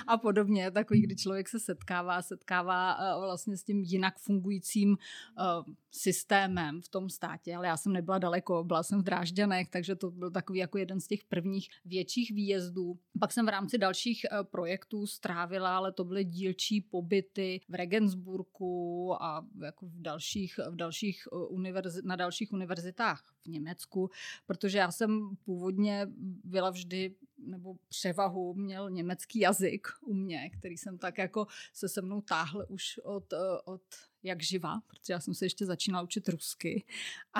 a 0.06 0.16
podobně, 0.18 0.70
takový, 0.70 1.02
kdy 1.02 1.16
člověk 1.16 1.37
se 1.46 1.60
setkává, 1.60 2.22
setkává 2.22 3.16
uh, 3.16 3.24
vlastně 3.24 3.56
s 3.56 3.64
tím 3.64 3.82
jinak 3.82 4.18
fungujícím 4.18 4.90
uh, 4.90 5.74
systémem 5.90 6.80
v 6.82 6.88
tom 6.88 7.10
státě, 7.10 7.56
ale 7.56 7.66
já 7.66 7.76
jsem 7.76 7.92
nebyla 7.92 8.18
daleko, 8.18 8.64
byla 8.64 8.82
jsem 8.82 9.00
v 9.00 9.04
Drážďanech, 9.04 9.68
takže 9.68 9.96
to 9.96 10.10
byl 10.10 10.30
takový 10.30 10.58
jako 10.58 10.78
jeden 10.78 11.00
z 11.00 11.06
těch 11.06 11.24
prvních 11.24 11.68
větších 11.84 12.30
výjezdů. 12.30 12.98
Pak 13.20 13.32
jsem 13.32 13.46
v 13.46 13.48
rámci 13.48 13.78
dalších 13.78 14.26
uh, 14.32 14.44
projektů 14.44 15.06
strávila, 15.06 15.76
ale 15.76 15.92
to 15.92 16.04
byly 16.04 16.24
dílčí 16.24 16.80
pobyty 16.80 17.60
v 17.68 17.74
Regensburgu 17.74 19.16
a 19.22 19.46
jako 19.64 19.86
v 19.86 20.02
dalších, 20.02 20.60
v 20.70 20.76
dalších 20.76 21.28
univerzi- 21.32 22.02
na 22.04 22.16
dalších 22.16 22.52
univerzitách 22.52 23.22
v 23.44 23.48
Německu, 23.48 24.10
protože 24.46 24.78
já 24.78 24.90
jsem 24.90 25.36
původně 25.44 26.06
byla 26.44 26.70
vždy 26.70 27.14
nebo 27.38 27.76
převahu 27.88 28.54
měl 28.54 28.90
německý 28.90 29.38
jazyk 29.38 29.88
u 30.00 30.14
mě, 30.14 30.50
který 30.58 30.76
jsem 30.76 30.98
tak 30.98 31.18
jako 31.18 31.46
se 31.72 31.88
se 31.88 32.02
mnou 32.02 32.20
táhl 32.20 32.66
už 32.68 32.98
od, 33.04 33.32
eh, 33.32 33.36
od 33.64 33.82
jak 34.22 34.42
živa, 34.42 34.80
protože 34.86 35.12
já 35.12 35.20
jsem 35.20 35.34
se 35.34 35.44
ještě 35.44 35.66
začínala 35.66 36.02
učit 36.02 36.28
rusky. 36.28 36.84
A, 37.34 37.38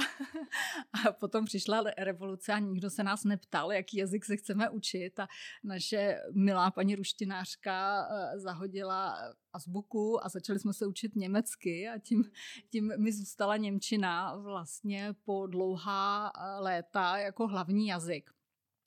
a 1.08 1.12
potom 1.12 1.44
přišla 1.44 1.84
revoluce 1.98 2.52
a 2.52 2.58
nikdo 2.58 2.90
se 2.90 3.02
nás 3.02 3.24
neptal, 3.24 3.72
jaký 3.72 3.96
jazyk 3.96 4.24
se 4.24 4.36
chceme 4.36 4.70
učit 4.70 5.20
a 5.20 5.28
naše 5.64 6.20
milá 6.34 6.70
paní 6.70 6.94
ruštinářka 6.94 8.08
eh, 8.10 8.38
zahodila 8.38 9.18
azbuku 9.52 10.24
a 10.24 10.28
začali 10.28 10.58
jsme 10.58 10.72
se 10.72 10.86
učit 10.86 11.16
německy 11.16 11.88
a 11.88 11.98
tím, 11.98 12.24
tím 12.70 12.92
mi 12.96 13.12
zůstala 13.12 13.56
Němčina 13.56 14.36
vlastně 14.36 15.14
po 15.24 15.46
dlouhá 15.46 16.32
eh, 16.36 16.60
léta 16.60 17.18
jako 17.18 17.46
hlavní 17.46 17.86
jazyk. 17.86 18.37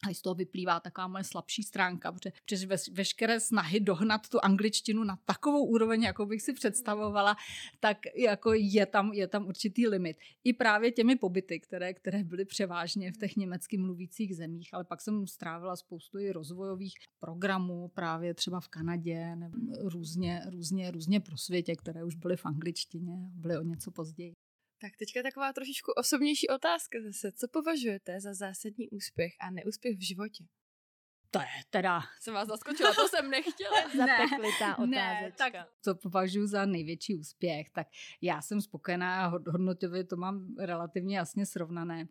A 0.08 0.14
z 0.14 0.22
toho 0.22 0.36
vyplývá 0.36 0.80
taková 0.80 1.08
moje 1.08 1.24
slabší 1.24 1.64
stránka, 1.64 2.12
protože 2.12 2.32
přes 2.46 2.88
veškeré 2.88 3.40
snahy 3.40 3.80
dohnat 3.80 4.30
tu 4.30 4.40
angličtinu 4.44 5.04
na 5.04 5.20
takovou 5.26 5.66
úroveň, 5.66 6.04
jakou 6.04 6.26
bych 6.26 6.42
si 6.42 6.54
představovala, 6.54 7.36
tak 7.80 7.98
jako 8.16 8.54
je 8.54 8.86
tam, 8.86 9.14
je 9.14 9.28
tam 9.28 9.48
určitý 9.48 9.88
limit. 9.88 10.18
I 10.44 10.54
právě 10.54 10.92
těmi 10.92 11.16
pobyty, 11.16 11.60
které, 11.60 11.94
které 11.94 12.24
byly 12.24 12.46
převážně 12.46 13.12
v 13.12 13.18
těch 13.18 13.36
německy 13.36 13.78
mluvících 13.78 14.36
zemích, 14.36 14.74
ale 14.74 14.84
pak 14.84 15.02
jsem 15.02 15.28
strávila 15.28 15.76
spoustu 15.76 16.20
i 16.20 16.32
rozvojových 16.32 16.94
programů 17.20 17.88
právě 17.88 18.34
třeba 18.34 18.60
v 18.60 18.68
Kanadě 18.68 19.36
nebo 19.36 19.58
různě, 19.82 20.42
různě, 20.50 20.92
různě 20.92 21.20
pro 21.20 21.38
světě, 21.38 21.76
které 21.76 22.04
už 22.04 22.16
byly 22.16 22.38
v 22.38 22.46
angličtině, 22.46 23.18
byly 23.34 23.58
o 23.58 23.64
něco 23.64 23.92
později. 23.92 24.34
Tak 24.82 24.92
teďka 24.98 25.24
taková 25.24 25.54
trošičku 25.54 25.92
osobnější 25.92 26.48
otázka 26.50 26.98
zase. 27.04 27.32
Co 27.32 27.48
považujete 27.48 28.22
za 28.22 28.34
zásadní 28.34 28.90
úspěch 28.90 29.34
a 29.40 29.52
neúspěch 29.52 29.98
v 29.98 30.08
životě? 30.08 30.44
To 31.32 31.40
je 31.40 31.64
teda... 31.70 32.02
Jsem 32.22 32.34
vás 32.34 32.48
zaskočila, 32.48 32.94
to 32.94 33.08
jsem 33.08 33.30
nechtěla. 33.30 33.90
Zapeklitá 33.98 34.78
otázečka. 34.78 34.86
Ne, 34.86 35.34
tak 35.38 35.54
co 35.82 35.96
považuji 35.96 36.48
za 36.48 36.66
největší 36.66 37.16
úspěch, 37.16 37.70
tak 37.70 37.88
já 38.22 38.42
jsem 38.42 38.62
spokojená 38.62 39.26
a 39.26 39.28
hodnotově 39.28 40.04
to 40.04 40.16
mám 40.16 40.56
relativně 40.60 41.18
jasně 41.18 41.46
srovnané. 41.46 42.08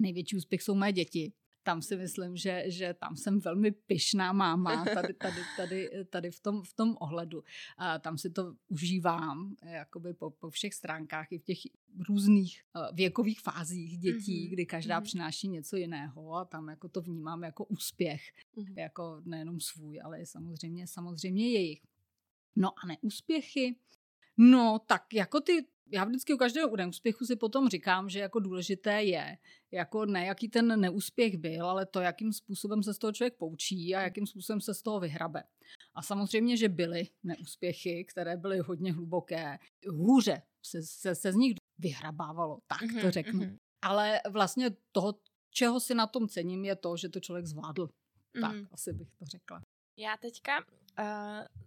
Největší 0.00 0.36
úspěch 0.36 0.62
jsou 0.62 0.74
moje 0.74 0.92
děti 0.92 1.32
tam 1.62 1.82
si 1.82 1.96
myslím, 1.96 2.36
že, 2.36 2.64
že 2.66 2.94
tam 2.94 3.16
jsem 3.16 3.40
velmi 3.40 3.70
pyšná 3.70 4.32
máma 4.32 4.84
tady, 4.84 5.14
tady, 5.14 5.40
tady, 5.56 5.90
tady 6.10 6.30
v, 6.30 6.40
tom, 6.40 6.62
v 6.62 6.74
tom 6.74 6.96
ohledu. 7.00 7.44
A 7.78 7.98
tam 7.98 8.18
si 8.18 8.30
to 8.30 8.54
užívám 8.68 9.54
jakoby 9.62 10.14
po, 10.14 10.30
po 10.30 10.50
všech 10.50 10.74
stránkách 10.74 11.32
i 11.32 11.38
v 11.38 11.44
těch 11.44 11.58
různých 12.08 12.62
uh, 12.76 12.96
věkových 12.96 13.40
fázích 13.40 13.98
dětí, 13.98 14.46
mm-hmm. 14.46 14.52
kdy 14.52 14.66
každá 14.66 15.00
mm-hmm. 15.00 15.04
přináší 15.04 15.48
něco 15.48 15.76
jiného 15.76 16.34
a 16.34 16.44
tam 16.44 16.68
jako 16.68 16.88
to 16.88 17.00
vnímám 17.00 17.42
jako 17.42 17.64
úspěch, 17.64 18.22
mm-hmm. 18.56 18.78
jako 18.78 19.22
nejenom 19.24 19.60
svůj, 19.60 20.00
ale 20.04 20.26
samozřejmě, 20.26 20.86
samozřejmě 20.86 21.50
jejich. 21.50 21.80
No 22.56 22.68
a 22.68 22.86
neúspěchy, 22.86 23.76
No, 24.42 24.80
tak 24.86 25.14
jako 25.14 25.40
ty 25.40 25.66
já 25.92 26.04
vždycky 26.04 26.34
u 26.34 26.36
každého 26.36 26.76
neúspěchu 26.76 27.24
si 27.24 27.36
potom 27.36 27.68
říkám, 27.68 28.08
že 28.08 28.18
jako 28.18 28.40
důležité 28.40 29.02
je, 29.02 29.38
jako 29.70 30.06
ne 30.06 30.26
jaký 30.26 30.48
ten 30.48 30.80
neúspěch 30.80 31.36
byl, 31.36 31.66
ale 31.66 31.86
to, 31.86 32.00
jakým 32.00 32.32
způsobem 32.32 32.82
se 32.82 32.94
z 32.94 32.98
toho 32.98 33.12
člověk 33.12 33.36
poučí 33.36 33.94
a 33.94 34.00
jakým 34.00 34.26
způsobem 34.26 34.60
se 34.60 34.74
z 34.74 34.82
toho 34.82 35.00
vyhrabe. 35.00 35.42
A 35.94 36.02
samozřejmě, 36.02 36.56
že 36.56 36.68
byly 36.68 37.08
neúspěchy, 37.22 38.04
které 38.04 38.36
byly 38.36 38.58
hodně 38.58 38.92
hluboké. 38.92 39.58
Hůře 39.88 40.42
se, 40.62 40.82
se, 40.82 41.14
se 41.14 41.32
z 41.32 41.34
nich 41.34 41.54
vyhrabávalo, 41.80 42.58
tak 42.66 42.80
to 42.80 42.86
mhm, 42.86 43.10
řeknu. 43.10 43.40
Mm-hmm. 43.40 43.58
Ale 43.82 44.20
vlastně 44.30 44.70
toho, 44.92 45.14
čeho 45.50 45.80
si 45.80 45.94
na 45.94 46.06
tom 46.06 46.28
cením, 46.28 46.64
je 46.64 46.76
to, 46.76 46.96
že 46.96 47.08
to 47.08 47.20
člověk 47.20 47.46
zvládl. 47.46 47.86
Mm-hmm. 47.86 48.40
Tak 48.40 48.72
asi 48.72 48.92
bych 48.92 49.08
to 49.18 49.24
řekla. 49.24 49.62
Já 49.96 50.16
teďka 50.16 50.58
uh, 50.58 51.04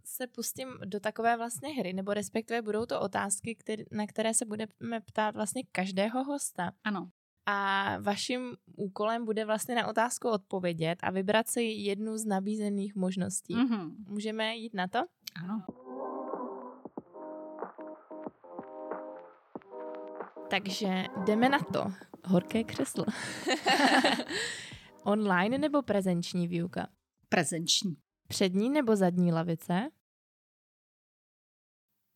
se 0.05 0.27
pustím 0.27 0.67
do 0.85 0.99
takové 0.99 1.37
vlastně 1.37 1.69
hry, 1.69 1.93
nebo 1.93 2.13
respektive 2.13 2.61
budou 2.61 2.85
to 2.85 3.01
otázky, 3.01 3.55
který, 3.55 3.83
na 3.91 4.07
které 4.07 4.33
se 4.33 4.45
budeme 4.45 5.01
ptát 5.05 5.35
vlastně 5.35 5.63
každého 5.71 6.23
hosta. 6.23 6.71
Ano. 6.83 7.09
A 7.45 7.97
vaším 7.99 8.55
úkolem 8.75 9.25
bude 9.25 9.45
vlastně 9.45 9.75
na 9.75 9.87
otázku 9.87 10.29
odpovědět 10.29 10.99
a 11.03 11.11
vybrat 11.11 11.49
si 11.49 11.61
jednu 11.63 12.17
z 12.17 12.25
nabízených 12.25 12.95
možností. 12.95 13.55
Mm-hmm. 13.55 13.95
Můžeme 14.07 14.55
jít 14.55 14.73
na 14.73 14.87
to? 14.87 14.99
Ano. 15.43 15.65
Takže 20.53 21.05
jdeme 21.25 21.49
na 21.49 21.59
to. 21.59 21.91
Horké 22.25 22.63
křeslo. 22.63 23.05
Online 25.03 25.57
nebo 25.57 25.81
prezenční 25.81 26.47
výuka? 26.47 26.87
Prezenční. 27.29 27.97
Přední 28.27 28.69
nebo 28.69 28.95
zadní 28.95 29.33
lavice? 29.33 29.89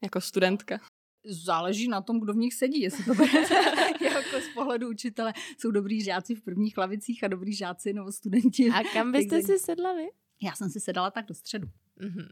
Jako 0.04 0.22
studentka. 0.22 0.80
Záleží 1.26 1.88
na 1.88 2.02
tom, 2.02 2.20
kdo 2.20 2.34
v 2.34 2.38
nich 2.38 2.54
sedí, 2.54 2.82
jestli 2.82 3.04
to 3.04 3.14
bude 3.14 3.32
jako 4.02 4.42
z 4.42 4.54
pohledu 4.54 4.90
učitele. 4.90 5.34
Jsou 5.58 5.72
dobrý 5.72 6.04
žáci 6.04 6.36
v 6.36 6.44
prvních 6.44 6.78
lavicích 6.78 7.24
a 7.24 7.28
dobrý 7.28 7.56
žáci 7.56 7.94
nebo 7.94 8.12
studenti. 8.12 8.70
A 8.70 8.84
kam 8.94 9.12
byste 9.12 9.42
si 9.42 9.60
sedla 9.60 9.94
vy? 9.94 10.08
Já 10.42 10.56
jsem 10.56 10.70
si 10.70 10.80
sedala 10.80 11.12
tak 11.12 11.26
do 11.26 11.34
středu. 11.34 11.68
Mm-hmm. 12.02 12.30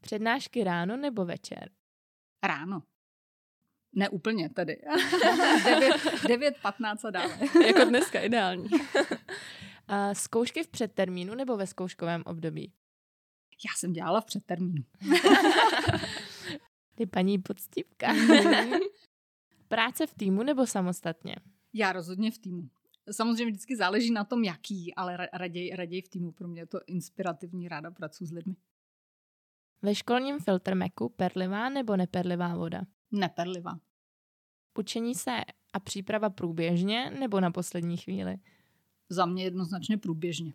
Přednášky 0.00 0.64
ráno 0.64 0.96
nebo 0.96 1.24
večer? 1.24 1.70
Ráno. 2.44 2.82
Ne 3.96 4.08
úplně 4.08 4.48
tedy. 4.48 4.78
9.15 4.86 6.96
a 7.08 7.10
dále. 7.10 7.38
jako 7.66 7.84
dneska, 7.84 8.20
ideální. 8.20 8.68
A 9.88 10.14
zkoušky 10.14 10.62
v 10.62 10.68
předtermínu 10.68 11.34
nebo 11.34 11.56
ve 11.56 11.66
zkouškovém 11.66 12.22
období? 12.26 12.72
Já 13.64 13.70
jsem 13.76 13.92
dělala 13.92 14.20
v 14.20 14.24
předtermínu. 14.24 14.84
Ty 16.94 17.06
paní 17.06 17.38
podstívka. 17.38 18.14
Práce 19.68 20.06
v 20.06 20.14
týmu 20.14 20.42
nebo 20.42 20.66
samostatně? 20.66 21.36
Já 21.72 21.92
rozhodně 21.92 22.30
v 22.30 22.38
týmu. 22.38 22.68
Samozřejmě 23.10 23.46
vždycky 23.46 23.76
záleží 23.76 24.12
na 24.12 24.24
tom, 24.24 24.44
jaký, 24.44 24.94
ale 24.94 25.28
raději, 25.32 25.76
raději 25.76 26.02
v 26.02 26.08
týmu. 26.08 26.32
Pro 26.32 26.48
mě 26.48 26.60
je 26.60 26.66
to 26.66 26.80
inspirativní, 26.86 27.68
ráda 27.68 27.90
pracuji 27.90 28.26
s 28.26 28.32
lidmi. 28.32 28.56
Ve 29.82 29.94
školním 29.94 30.38
filtrmeku 30.38 31.08
perlivá 31.08 31.68
nebo 31.68 31.96
neperlivá 31.96 32.56
voda? 32.56 32.82
Neperlivá. 33.12 33.78
Učení 34.78 35.14
se 35.14 35.40
a 35.72 35.80
příprava 35.80 36.30
průběžně 36.30 37.10
nebo 37.20 37.40
na 37.40 37.50
poslední 37.50 37.96
chvíli? 37.96 38.36
Za 39.08 39.26
mě 39.26 39.44
jednoznačně 39.44 39.98
průběžně. 39.98 40.52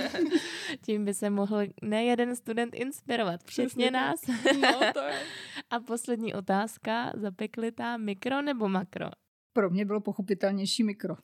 Tím 0.80 1.04
by 1.04 1.14
se 1.14 1.30
mohl 1.30 1.60
nejeden 1.82 2.36
student 2.36 2.74
inspirovat. 2.74 3.44
Přesně 3.44 3.90
nás. 3.90 4.20
no, 4.60 4.92
to 4.92 5.00
je. 5.00 5.20
A 5.70 5.80
poslední 5.80 6.34
otázka, 6.34 7.12
zapeklitá 7.16 7.96
mikro 7.96 8.42
nebo 8.42 8.68
makro? 8.68 9.06
Pro 9.52 9.70
mě 9.70 9.84
bylo 9.84 10.00
pochopitelnější 10.00 10.84
mikro. 10.84 11.16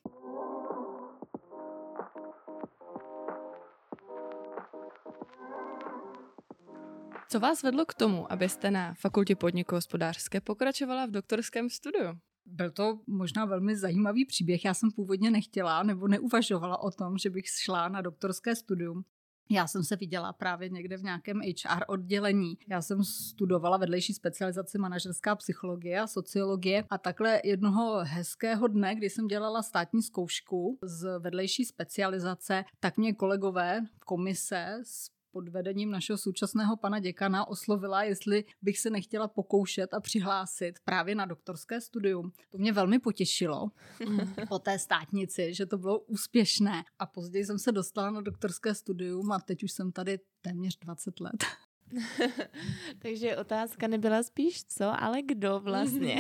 Co 7.32 7.40
vás 7.40 7.62
vedlo 7.62 7.86
k 7.86 7.94
tomu, 7.94 8.32
abyste 8.32 8.70
na 8.70 8.94
fakultě 8.94 9.36
podniku 9.36 9.74
hospodářské 9.74 10.40
pokračovala 10.40 11.06
v 11.06 11.10
doktorském 11.10 11.70
studiu? 11.70 12.12
Byl 12.46 12.70
to 12.70 13.00
možná 13.06 13.44
velmi 13.44 13.76
zajímavý 13.76 14.24
příběh. 14.24 14.64
Já 14.64 14.74
jsem 14.74 14.90
původně 14.90 15.30
nechtěla 15.30 15.82
nebo 15.82 16.08
neuvažovala 16.08 16.82
o 16.82 16.90
tom, 16.90 17.18
že 17.18 17.30
bych 17.30 17.44
šla 17.46 17.88
na 17.88 18.00
doktorské 18.00 18.56
studium. 18.56 19.04
Já 19.50 19.66
jsem 19.66 19.84
se 19.84 19.96
viděla 19.96 20.32
právě 20.32 20.68
někde 20.68 20.96
v 20.96 21.02
nějakém 21.02 21.40
HR 21.40 21.84
oddělení. 21.88 22.58
Já 22.68 22.82
jsem 22.82 23.04
studovala 23.04 23.76
vedlejší 23.76 24.14
specializaci 24.14 24.78
manažerská 24.78 25.36
psychologie 25.36 26.00
a 26.00 26.06
sociologie 26.06 26.84
a 26.90 26.98
takhle 26.98 27.40
jednoho 27.44 27.98
hezkého 28.04 28.68
dne, 28.68 28.94
kdy 28.94 29.10
jsem 29.10 29.26
dělala 29.26 29.62
státní 29.62 30.02
zkoušku 30.02 30.78
z 30.82 31.18
vedlejší 31.18 31.64
specializace, 31.64 32.64
tak 32.80 32.96
mě 32.96 33.14
kolegové 33.14 33.80
komise 34.06 34.78
z 34.82 35.19
pod 35.32 35.48
vedením 35.48 35.90
našeho 35.90 36.18
současného 36.18 36.76
pana 36.76 36.98
děkana 36.98 37.48
oslovila, 37.48 38.02
jestli 38.02 38.44
bych 38.62 38.78
se 38.78 38.90
nechtěla 38.90 39.28
pokoušet 39.28 39.94
a 39.94 40.00
přihlásit 40.00 40.78
právě 40.84 41.14
na 41.14 41.24
doktorské 41.24 41.80
studium. 41.80 42.32
To 42.50 42.58
mě 42.58 42.72
velmi 42.72 42.98
potěšilo 42.98 43.70
po 44.48 44.58
té 44.58 44.78
státnici, 44.78 45.54
že 45.54 45.66
to 45.66 45.78
bylo 45.78 45.98
úspěšné. 45.98 46.84
A 46.98 47.06
později 47.06 47.44
jsem 47.44 47.58
se 47.58 47.72
dostala 47.72 48.10
na 48.10 48.20
doktorské 48.20 48.74
studium 48.74 49.32
a 49.32 49.40
teď 49.40 49.62
už 49.62 49.72
jsem 49.72 49.92
tady 49.92 50.18
téměř 50.42 50.78
20 50.78 51.20
let. 51.20 51.44
Takže 52.98 53.36
otázka 53.36 53.86
nebyla 53.86 54.22
spíš 54.22 54.64
co, 54.64 55.02
ale 55.02 55.22
kdo 55.22 55.60
vlastně. 55.60 56.16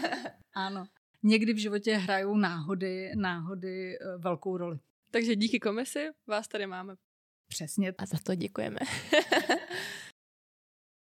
ano. 0.54 0.84
Někdy 1.22 1.52
v 1.52 1.58
životě 1.58 1.96
hrajou 1.96 2.36
náhody, 2.36 3.12
náhody 3.16 3.98
eh, 3.98 4.18
velkou 4.18 4.56
roli. 4.56 4.78
Takže 5.10 5.36
díky 5.36 5.60
komisi 5.60 6.08
vás 6.26 6.48
tady 6.48 6.66
máme. 6.66 6.94
Přesně. 7.48 7.92
A 7.98 8.06
za 8.06 8.18
to 8.18 8.34
děkujeme. 8.34 8.78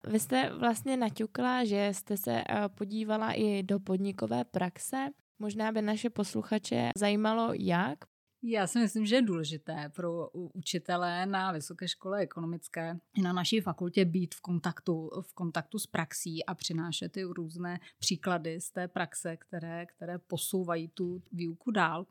Vy 0.07 0.19
jste 0.19 0.53
vlastně 0.53 0.97
naťukla, 0.97 1.65
že 1.65 1.89
jste 1.93 2.17
se 2.17 2.43
eh, 2.49 2.69
podívala 2.69 3.33
i 3.33 3.63
do 3.63 3.79
podnikové 3.79 4.45
praxe. 4.45 4.97
Možná 5.39 5.71
by 5.71 5.81
naše 5.81 6.09
posluchače 6.09 6.89
zajímalo, 6.97 7.53
jak. 7.53 7.99
Já 8.43 8.67
si 8.67 8.79
myslím, 8.79 9.05
že 9.05 9.15
je 9.15 9.21
důležité 9.21 9.91
pro 9.95 10.29
učitele 10.29 11.25
na 11.25 11.51
Vysoké 11.51 11.87
škole 11.87 12.19
ekonomické 12.19 12.99
i 13.17 13.21
na 13.21 13.33
naší 13.33 13.61
fakultě 13.61 14.05
být 14.05 14.35
v 14.35 14.41
kontaktu, 14.41 15.09
v 15.21 15.33
kontaktu 15.33 15.79
s 15.79 15.87
praxí 15.87 16.45
a 16.45 16.55
přinášet 16.55 17.11
ty 17.11 17.23
různé 17.23 17.79
příklady 17.99 18.61
z 18.61 18.71
té 18.71 18.87
praxe, 18.87 19.37
které, 19.37 19.85
které 19.85 20.19
posouvají 20.19 20.87
tu 20.87 21.23
výuku 21.31 21.71
dál. 21.71 22.05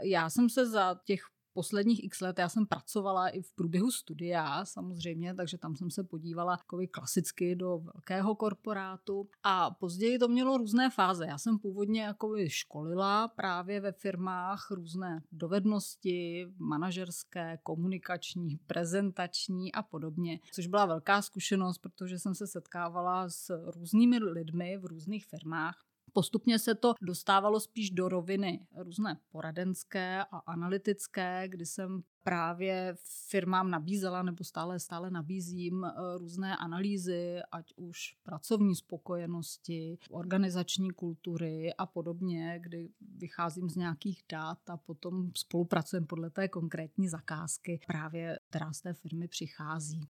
Já 0.00 0.30
jsem 0.30 0.50
se 0.50 0.66
za 0.66 1.00
těch 1.04 1.20
posledních 1.54 2.04
x 2.04 2.20
let 2.20 2.38
já 2.38 2.48
jsem 2.48 2.66
pracovala 2.66 3.28
i 3.28 3.42
v 3.42 3.52
průběhu 3.52 3.90
studia 3.90 4.64
samozřejmě, 4.64 5.34
takže 5.34 5.58
tam 5.58 5.76
jsem 5.76 5.90
se 5.90 6.04
podívala 6.04 6.52
jako 6.52 6.78
klasicky 6.90 7.56
do 7.56 7.78
velkého 7.78 8.34
korporátu 8.34 9.28
a 9.42 9.70
později 9.70 10.18
to 10.18 10.28
mělo 10.28 10.58
různé 10.58 10.90
fáze. 10.90 11.26
Já 11.26 11.38
jsem 11.38 11.58
původně 11.58 12.02
jako 12.02 12.34
školila 12.46 13.28
právě 13.28 13.80
ve 13.80 13.92
firmách 13.92 14.70
různé 14.70 15.22
dovednosti, 15.32 16.46
manažerské, 16.58 17.58
komunikační, 17.62 18.56
prezentační 18.66 19.72
a 19.72 19.82
podobně, 19.82 20.40
což 20.52 20.66
byla 20.66 20.86
velká 20.86 21.22
zkušenost, 21.22 21.78
protože 21.78 22.18
jsem 22.18 22.34
se 22.34 22.46
setkávala 22.46 23.28
s 23.28 23.70
různými 23.70 24.18
lidmi 24.18 24.78
v 24.78 24.84
různých 24.84 25.26
firmách 25.26 25.84
Postupně 26.16 26.58
se 26.58 26.74
to 26.74 26.94
dostávalo 27.02 27.60
spíš 27.60 27.90
do 27.90 28.08
roviny 28.08 28.66
různé 28.76 29.20
poradenské 29.32 30.24
a 30.24 30.38
analytické, 30.38 31.48
kdy 31.48 31.66
jsem 31.66 32.02
právě 32.22 32.96
firmám 33.28 33.70
nabízela 33.70 34.22
nebo 34.22 34.44
stále 34.44 34.80
stále 34.80 35.10
nabízím 35.10 35.84
eh, 35.84 36.18
různé 36.18 36.56
analýzy, 36.56 37.40
ať 37.52 37.72
už 37.76 37.98
pracovní 38.22 38.76
spokojenosti, 38.76 39.98
organizační 40.10 40.90
kultury 40.90 41.74
a 41.74 41.86
podobně, 41.86 42.58
kdy 42.62 42.90
vycházím 43.00 43.68
z 43.70 43.76
nějakých 43.76 44.22
dat 44.32 44.70
a 44.70 44.76
potom 44.76 45.30
spolupracujeme 45.36 46.06
podle 46.06 46.30
té 46.30 46.48
konkrétní 46.48 47.08
zakázky, 47.08 47.80
právě 47.86 48.38
která 48.48 48.72
z 48.72 48.80
té 48.80 48.92
firmy 48.92 49.28
přichází. 49.28 50.08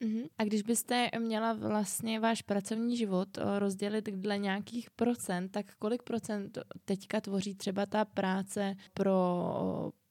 Uh-huh. 0.00 0.28
A 0.38 0.44
když 0.44 0.62
byste 0.62 1.10
měla 1.18 1.52
vlastně 1.52 2.20
váš 2.20 2.42
pracovní 2.42 2.96
život 2.96 3.38
eh, 3.38 3.58
rozdělit 3.58 4.04
dle 4.04 4.38
nějakých 4.38 4.90
procent, 4.90 5.48
tak 5.48 5.74
kolik 5.78 6.02
procent 6.02 6.58
teďka 6.84 7.20
tvoří 7.20 7.54
třeba 7.54 7.86
ta 7.86 8.04
práce 8.04 8.76
pro 8.94 9.12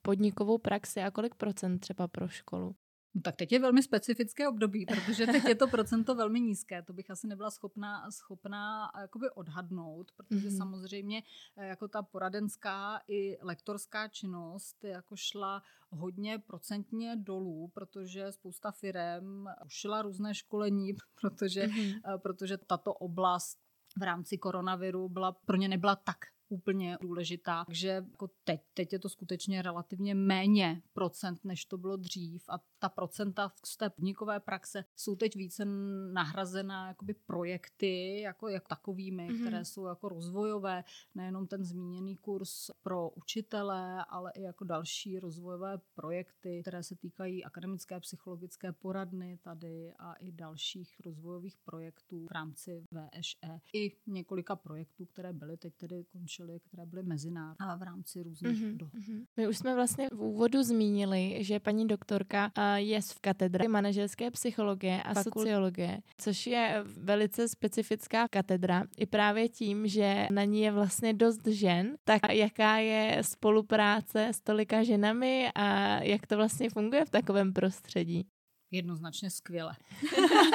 podnikovou 0.02 0.58
praxi 0.58 1.02
a 1.02 1.12
kolik 1.12 1.36
procent 1.36 1.80
třeba 1.80 2.08
pro 2.08 2.28
školu? 2.28 2.76
No 3.16 3.22
tak 3.22 3.36
teď 3.36 3.52
je 3.52 3.60
velmi 3.60 3.84
specifické 3.84 4.48
období, 4.48 4.86
protože 4.86 5.26
teď 5.26 5.46
je 5.46 5.56
to 5.56 5.68
procento 5.68 6.16
velmi 6.16 6.40
nízké. 6.40 6.82
To 6.82 6.94
bych 6.94 7.10
asi 7.10 7.28
nebyla 7.28 7.52
schopná, 7.52 8.12
schopná 8.12 8.92
jakoby 9.02 9.30
odhadnout, 9.30 10.12
protože 10.12 10.50
mm-hmm. 10.50 10.58
samozřejmě 10.58 11.24
eh, 11.58 11.68
jako 11.68 11.88
ta 11.88 12.02
poradenská 12.02 13.02
i 13.08 13.38
lektorská 13.42 14.08
činnost 14.08 14.84
jako 14.84 15.16
šla 15.16 15.64
hodně 15.90 16.40
procentně 16.40 17.16
dolů, 17.16 17.72
protože 17.74 18.32
spousta 18.32 18.72
firm 18.72 19.46
ušila 19.66 20.02
různé 20.02 20.36
školení, 20.36 20.94
protože, 21.22 21.68
mm-hmm. 21.68 22.18
protože 22.18 22.58
tato 22.58 22.94
oblast 22.94 23.58
v 23.98 24.04
rámci 24.04 24.38
koronaviru 24.38 25.10
byla 25.10 25.32
pro 25.32 25.58
ně 25.58 25.68
nebyla 25.68 25.96
tak 25.96 26.18
úplně 26.54 26.98
důležitá. 27.02 27.66
Takže 27.66 27.88
jako 27.88 28.30
teď, 28.44 28.62
teď 28.74 28.94
je 28.94 29.00
to 29.00 29.10
skutečně 29.10 29.62
relativně 29.62 30.16
méně 30.16 30.82
procent, 30.94 31.46
než 31.46 31.66
to 31.66 31.78
bylo 31.78 31.98
dřív 31.98 32.44
a 32.50 32.60
ta 32.80 32.90
procenta 32.90 33.52
z 33.66 33.78
té 33.78 33.90
podnikové 33.90 34.40
praxe 34.40 34.86
jsou 34.96 35.16
teď 35.16 35.36
více 35.36 35.66
nahrazená 36.14 36.88
jakoby 36.88 37.14
projekty 37.14 38.20
jako, 38.22 38.48
jako 38.48 38.68
takovými, 38.68 39.30
mm-hmm. 39.30 39.42
které 39.42 39.66
jsou 39.66 39.86
jako 39.86 40.10
rozvojové, 40.10 40.84
nejenom 41.16 41.48
ten 41.48 41.64
zmíněný 41.64 42.18
kurz 42.18 42.72
pro 42.82 43.10
učitele, 43.10 44.06
ale 44.10 44.32
i 44.36 44.42
jako 44.42 44.64
další 44.64 45.20
rozvojové 45.20 45.78
projekty, 45.96 46.62
které 46.62 46.84
se 46.84 46.96
týkají 46.96 47.44
akademické 47.44 48.00
psychologické 48.00 48.72
poradny 48.72 49.40
tady 49.42 49.94
a 50.00 50.14
i 50.14 50.32
dalších 50.32 51.00
rozvojových 51.06 51.58
projektů 51.58 52.28
v 52.28 52.32
rámci 52.32 52.86
VŠE. 52.92 53.60
I 53.74 53.98
několika 54.08 54.56
projektů, 54.56 55.06
které 55.06 55.34
byly 55.34 55.58
teď 55.58 55.74
tedy 55.76 56.04
končily, 56.04 56.43
které 56.60 56.86
byly 56.86 57.04
mezinárodní 57.04 57.56
a 57.60 57.76
v 57.76 57.82
rámci 57.82 58.24
různých 58.24 58.64
mm-hmm. 58.64 58.78
dohod. 58.78 58.94
Mm-hmm. 58.94 59.26
My 59.38 59.48
už 59.48 59.58
jsme 59.58 59.76
vlastně 59.76 60.08
v 60.14 60.22
úvodu 60.22 60.64
zmínili, 60.64 61.38
že 61.40 61.60
paní 61.60 61.88
doktorka 61.88 62.52
je 62.76 63.02
v 63.02 63.20
katedře 63.22 63.68
manažerské 63.68 64.32
psychologie 64.32 65.04
a 65.04 65.24
sociologie, 65.24 66.02
což 66.18 66.48
je 66.48 66.84
velice 66.98 67.48
specifická 67.48 68.28
katedra. 68.28 68.84
I 68.98 69.06
právě 69.06 69.50
tím, 69.50 69.88
že 69.88 70.28
na 70.32 70.44
ní 70.44 70.62
je 70.62 70.72
vlastně 70.72 71.14
dost 71.14 71.48
žen, 71.48 71.96
tak 72.04 72.22
jaká 72.32 72.78
je 72.78 73.18
spolupráce 73.22 74.28
s 74.28 74.42
tolika 74.42 74.84
ženami 74.84 75.50
a 75.56 76.00
jak 76.04 76.28
to 76.28 76.36
vlastně 76.38 76.70
funguje 76.70 77.06
v 77.06 77.10
takovém 77.10 77.54
prostředí? 77.54 78.28
Jednoznačně 78.74 79.30
skvěle. 79.30 79.76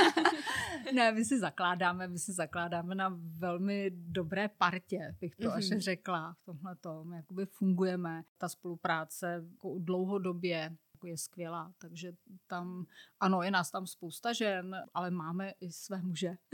ne, 0.95 1.13
my 1.13 1.25
si 1.25 1.39
zakládáme, 1.39 2.09
my 2.09 2.19
si 2.19 2.33
zakládáme 2.33 2.95
na 2.95 3.19
velmi 3.39 3.91
dobré 3.95 4.49
partě, 4.49 5.17
bych 5.21 5.37
to 5.37 5.49
mm-hmm. 5.49 5.57
až 5.57 5.65
řekla 5.79 6.37
v 6.41 6.45
tomhle 6.45 6.77
tom, 6.77 7.13
jakoby 7.13 7.47
fungujeme. 7.47 8.23
Ta 8.39 8.49
spolupráce 8.49 9.45
jako 9.51 9.79
dlouhodobě 9.79 10.77
jako 10.95 11.07
je 11.07 11.19
skvělá, 11.19 11.73
takže 11.79 12.13
tam, 12.47 12.87
ano, 13.21 13.43
je 13.43 13.51
nás 13.51 13.71
tam 13.71 13.87
spousta 13.87 14.33
žen, 14.33 14.77
ale 14.95 15.11
máme 15.11 15.53
i 15.61 15.73
své 15.73 16.03
muže. 16.03 16.37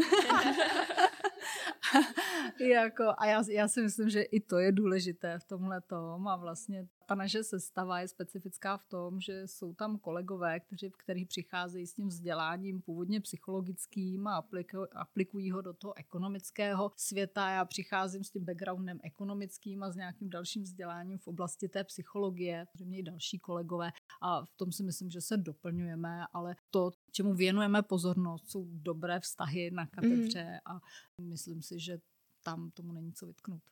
jako, 2.61 3.05
a 3.19 3.27
já, 3.27 3.43
já 3.51 3.69
si 3.69 3.83
myslím, 3.83 4.09
že 4.09 4.23
i 4.23 4.41
to 4.41 4.59
je 4.59 4.73
důležité 4.73 5.39
v 5.39 5.45
tomhle 5.45 5.81
tom 5.81 6.29
a 6.29 6.37
vlastně 6.37 6.89
ta 7.07 7.15
naše 7.15 7.45
sestava 7.45 8.01
je 8.01 8.09
specifická 8.09 8.77
v 8.77 8.85
tom, 8.85 9.21
že 9.21 9.43
jsou 9.47 9.75
tam 9.75 9.99
kolegové, 9.99 10.61
kteří, 10.61 10.93
kteří 10.99 11.25
přicházejí 11.25 11.87
s 11.87 11.95
tím 11.95 12.09
vzděláním 12.09 12.83
původně 12.83 13.21
psychologickým 13.21 14.27
a 14.27 14.37
aplikují, 14.37 14.87
aplikují 14.93 15.51
ho 15.51 15.61
do 15.61 15.73
toho 15.73 15.99
ekonomického 15.99 16.93
světa. 16.97 17.51
Já 17.51 17.65
přicházím 17.65 18.25
s 18.25 18.31
tím 18.31 18.45
backgroundem 18.45 19.01
ekonomickým 19.03 19.83
a 19.83 19.91
s 19.91 19.97
nějakým 19.97 20.31
dalším 20.31 20.63
vzděláním 20.63 21.19
v 21.19 21.27
oblasti 21.27 21.69
té 21.69 21.85
psychologie, 21.85 22.67
mě 22.85 22.99
i 22.99 23.03
další 23.03 23.39
kolegové 23.39 23.91
a 24.23 24.45
v 24.45 24.57
tom 24.57 24.73
si 24.73 24.83
myslím, 24.83 25.11
že 25.11 25.21
se 25.21 25.37
doplňujeme, 25.37 26.27
ale 26.33 26.57
to, 26.71 26.91
čemu 27.13 27.35
věnujeme 27.35 27.83
pozornost, 27.83 28.51
jsou 28.51 28.67
dobré 28.71 29.21
vztahy 29.21 29.71
na 29.71 29.87
katedře 29.87 30.45
mm. 30.45 30.59
a 30.65 30.81
myslím 31.21 31.63
si, 31.63 31.79
že 31.85 31.99
tam 32.44 32.70
tomu 32.70 32.92
není 32.92 33.12
co 33.12 33.27
vytknout. 33.27 33.62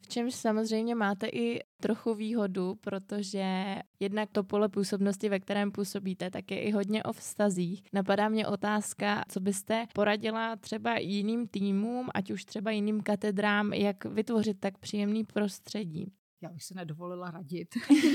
V 0.00 0.08
čemž 0.08 0.34
samozřejmě 0.34 0.94
máte 0.94 1.26
i 1.26 1.60
trochu 1.80 2.14
výhodu, 2.14 2.74
protože 2.74 3.76
jednak 4.00 4.30
to 4.32 4.44
pole 4.44 4.68
působnosti, 4.68 5.28
ve 5.28 5.40
kterém 5.40 5.72
působíte, 5.72 6.30
tak 6.30 6.50
je 6.50 6.62
i 6.62 6.70
hodně 6.70 7.02
o 7.02 7.12
vztazích. 7.12 7.82
Napadá 7.92 8.28
mě 8.28 8.46
otázka, 8.46 9.24
co 9.28 9.40
byste 9.40 9.86
poradila 9.94 10.56
třeba 10.56 10.98
jiným 10.98 11.48
týmům, 11.48 12.08
ať 12.14 12.30
už 12.30 12.44
třeba 12.44 12.70
jiným 12.70 13.02
katedrám, 13.02 13.72
jak 13.72 14.04
vytvořit 14.04 14.60
tak 14.60 14.78
příjemný 14.78 15.24
prostředí 15.24 16.12
já 16.42 16.48
bych 16.48 16.64
se 16.64 16.74
nedovolila 16.74 17.30
radit 17.30 17.68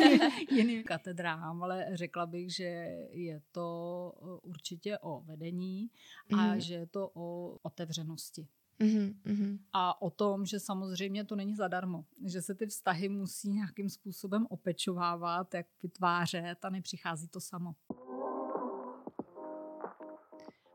jiným 0.52 0.84
katedrám, 0.84 1.64
ale 1.64 1.88
řekla 1.94 2.26
bych, 2.26 2.56
že 2.56 2.64
je 3.12 3.42
to 3.52 4.12
určitě 4.44 4.98
o 4.98 5.22
vedení 5.22 5.90
a 6.34 6.36
mm. 6.36 6.60
že 6.60 6.74
je 6.74 6.88
to 6.88 7.12
o 7.14 7.58
otevřenosti. 7.62 8.48
Mm-hmm. 8.80 9.60
A 9.74 10.02
o 10.02 10.10
tom, 10.10 10.46
že 10.46 10.60
samozřejmě 10.60 11.26
to 11.26 11.36
není 11.36 11.56
zadarmo, 11.56 12.06
že 12.26 12.42
se 12.42 12.56
ty 12.56 12.66
vztahy 12.66 13.10
musí 13.10 13.50
nějakým 13.50 13.90
způsobem 13.90 14.48
opečovávat, 14.50 15.54
jak 15.54 15.68
vytvářet 15.84 16.66
a 16.66 16.70
nepřichází 16.70 17.28
to 17.28 17.40
samo. 17.40 17.76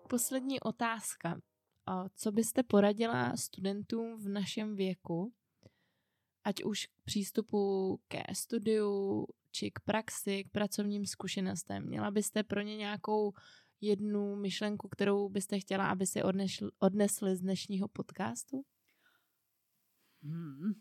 Poslední 0.08 0.60
otázka. 0.60 1.40
Co 2.14 2.32
byste 2.32 2.62
poradila 2.62 3.36
studentům 3.36 4.16
v 4.16 4.28
našem 4.28 4.76
věku, 4.76 5.32
ať 6.44 6.64
už 6.64 6.86
k 6.86 6.90
přístupu 7.04 8.00
ke 8.08 8.22
studiu, 8.32 9.26
či 9.50 9.70
k 9.70 9.80
praxi, 9.80 10.44
k 10.44 10.50
pracovním 10.50 11.06
zkušenostem? 11.06 11.86
Měla 11.86 12.10
byste 12.10 12.42
pro 12.42 12.60
ně 12.60 12.76
nějakou 12.76 13.32
jednu 13.82 14.36
myšlenku, 14.36 14.88
kterou 14.88 15.28
byste 15.28 15.58
chtěla, 15.60 15.90
aby 15.90 16.06
si 16.06 16.22
odnesli, 16.22 16.70
odnesli 16.78 17.36
z 17.36 17.40
dnešního 17.40 17.88
podcastu? 17.88 18.64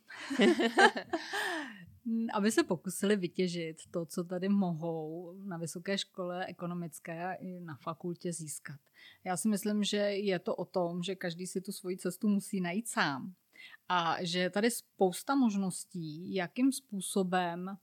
Hmm. 2.05 2.27
aby 2.33 2.51
se 2.51 2.63
pokusili 2.63 3.15
vytěžit 3.15 3.77
to, 3.91 4.05
co 4.05 4.23
tady 4.23 4.49
mohou 4.49 5.33
na 5.43 5.57
vysoké 5.57 5.97
škole 5.97 6.45
ekonomické 6.45 7.37
i 7.39 7.59
na 7.59 7.75
fakultě 7.75 8.33
získat. 8.33 8.79
Já 9.23 9.37
si 9.37 9.47
myslím, 9.47 9.83
že 9.83 9.97
je 9.97 10.39
to 10.39 10.55
o 10.55 10.65
tom, 10.65 11.03
že 11.03 11.15
každý 11.15 11.47
si 11.47 11.61
tu 11.61 11.71
svoji 11.71 11.97
cestu 11.97 12.27
musí 12.27 12.61
najít 12.61 12.87
sám 12.87 13.33
a 13.89 14.17
že 14.21 14.39
je 14.39 14.49
tady 14.49 14.71
spousta 14.71 15.35
možností, 15.35 16.33
jakým 16.33 16.71
způsobem 16.71 17.77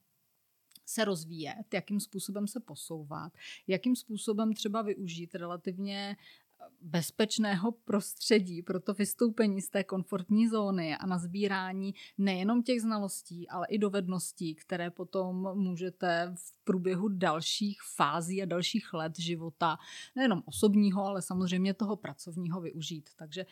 se 0.88 1.05
rozvíjet, 1.05 1.74
jakým 1.74 2.01
způsobem 2.01 2.46
se 2.46 2.61
posouvat, 2.61 3.33
jakým 3.66 3.96
způsobem 3.96 4.53
třeba 4.53 4.83
využít 4.83 5.35
relativně 5.35 6.16
eh, 6.16 6.64
bezpečného 6.81 7.72
prostředí 7.72 8.62
pro 8.62 8.81
to 8.81 8.94
vystoupení 8.94 9.61
z 9.61 9.68
té 9.68 9.85
komfortní 9.85 10.48
zóny 10.48 10.96
a 10.96 11.07
na 11.07 11.18
sbírání 11.18 11.94
nejenom 12.18 12.62
těch 12.62 12.81
znalostí, 12.81 13.48
ale 13.48 13.66
i 13.66 13.79
dovedností, 13.79 14.55
které 14.55 14.90
potom 14.90 15.59
můžete 15.59 16.33
v 16.35 16.64
průběhu 16.64 17.09
dalších 17.09 17.79
fází 17.96 18.42
a 18.42 18.46
dalších 18.46 18.94
let 18.94 19.18
života, 19.18 19.79
nejenom 20.16 20.42
osobního, 20.46 21.05
ale 21.05 21.22
samozřejmě 21.22 21.74
toho 21.74 21.96
pracovního 21.96 22.61
využít. 22.61 23.11
Takže 23.16 23.46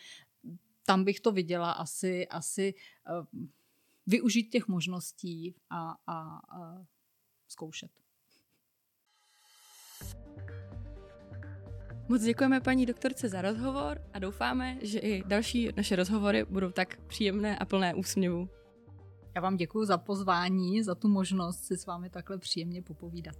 tam 0.87 1.05
bych 1.05 1.21
to 1.21 1.33
viděla 1.33 1.73
asi, 1.73 2.29
asi 2.29 2.75
uh, 3.11 3.47
využít 4.07 4.51
těch 4.51 4.69
možností 4.69 5.55
a, 5.71 5.97
a, 6.07 6.41
a 6.59 6.87
zkoušet. 7.49 7.91
Moc 12.09 12.23
děkujeme 12.23 12.61
paní 12.61 12.87
doktorce 12.87 13.29
za 13.29 13.43
rozhovor 13.43 14.01
a 14.13 14.19
doufáme, 14.19 14.79
že 14.83 14.99
i 14.99 15.23
další 15.27 15.69
naše 15.77 15.97
rozhovory 15.97 16.45
budou 16.45 16.71
tak 16.71 17.01
příjemné 17.07 17.59
a 17.59 17.65
plné 17.65 17.95
úsměvů. 17.95 18.49
Já 19.35 19.41
vám 19.41 19.57
děkuji 19.57 19.85
za 19.85 19.99
pozvání, 19.99 20.83
za 20.83 20.95
tu 20.95 21.09
možnost 21.09 21.65
si 21.65 21.77
s 21.77 21.87
vámi 21.87 22.11
takhle 22.11 22.39
příjemně 22.39 22.83
popovídat. 22.83 23.37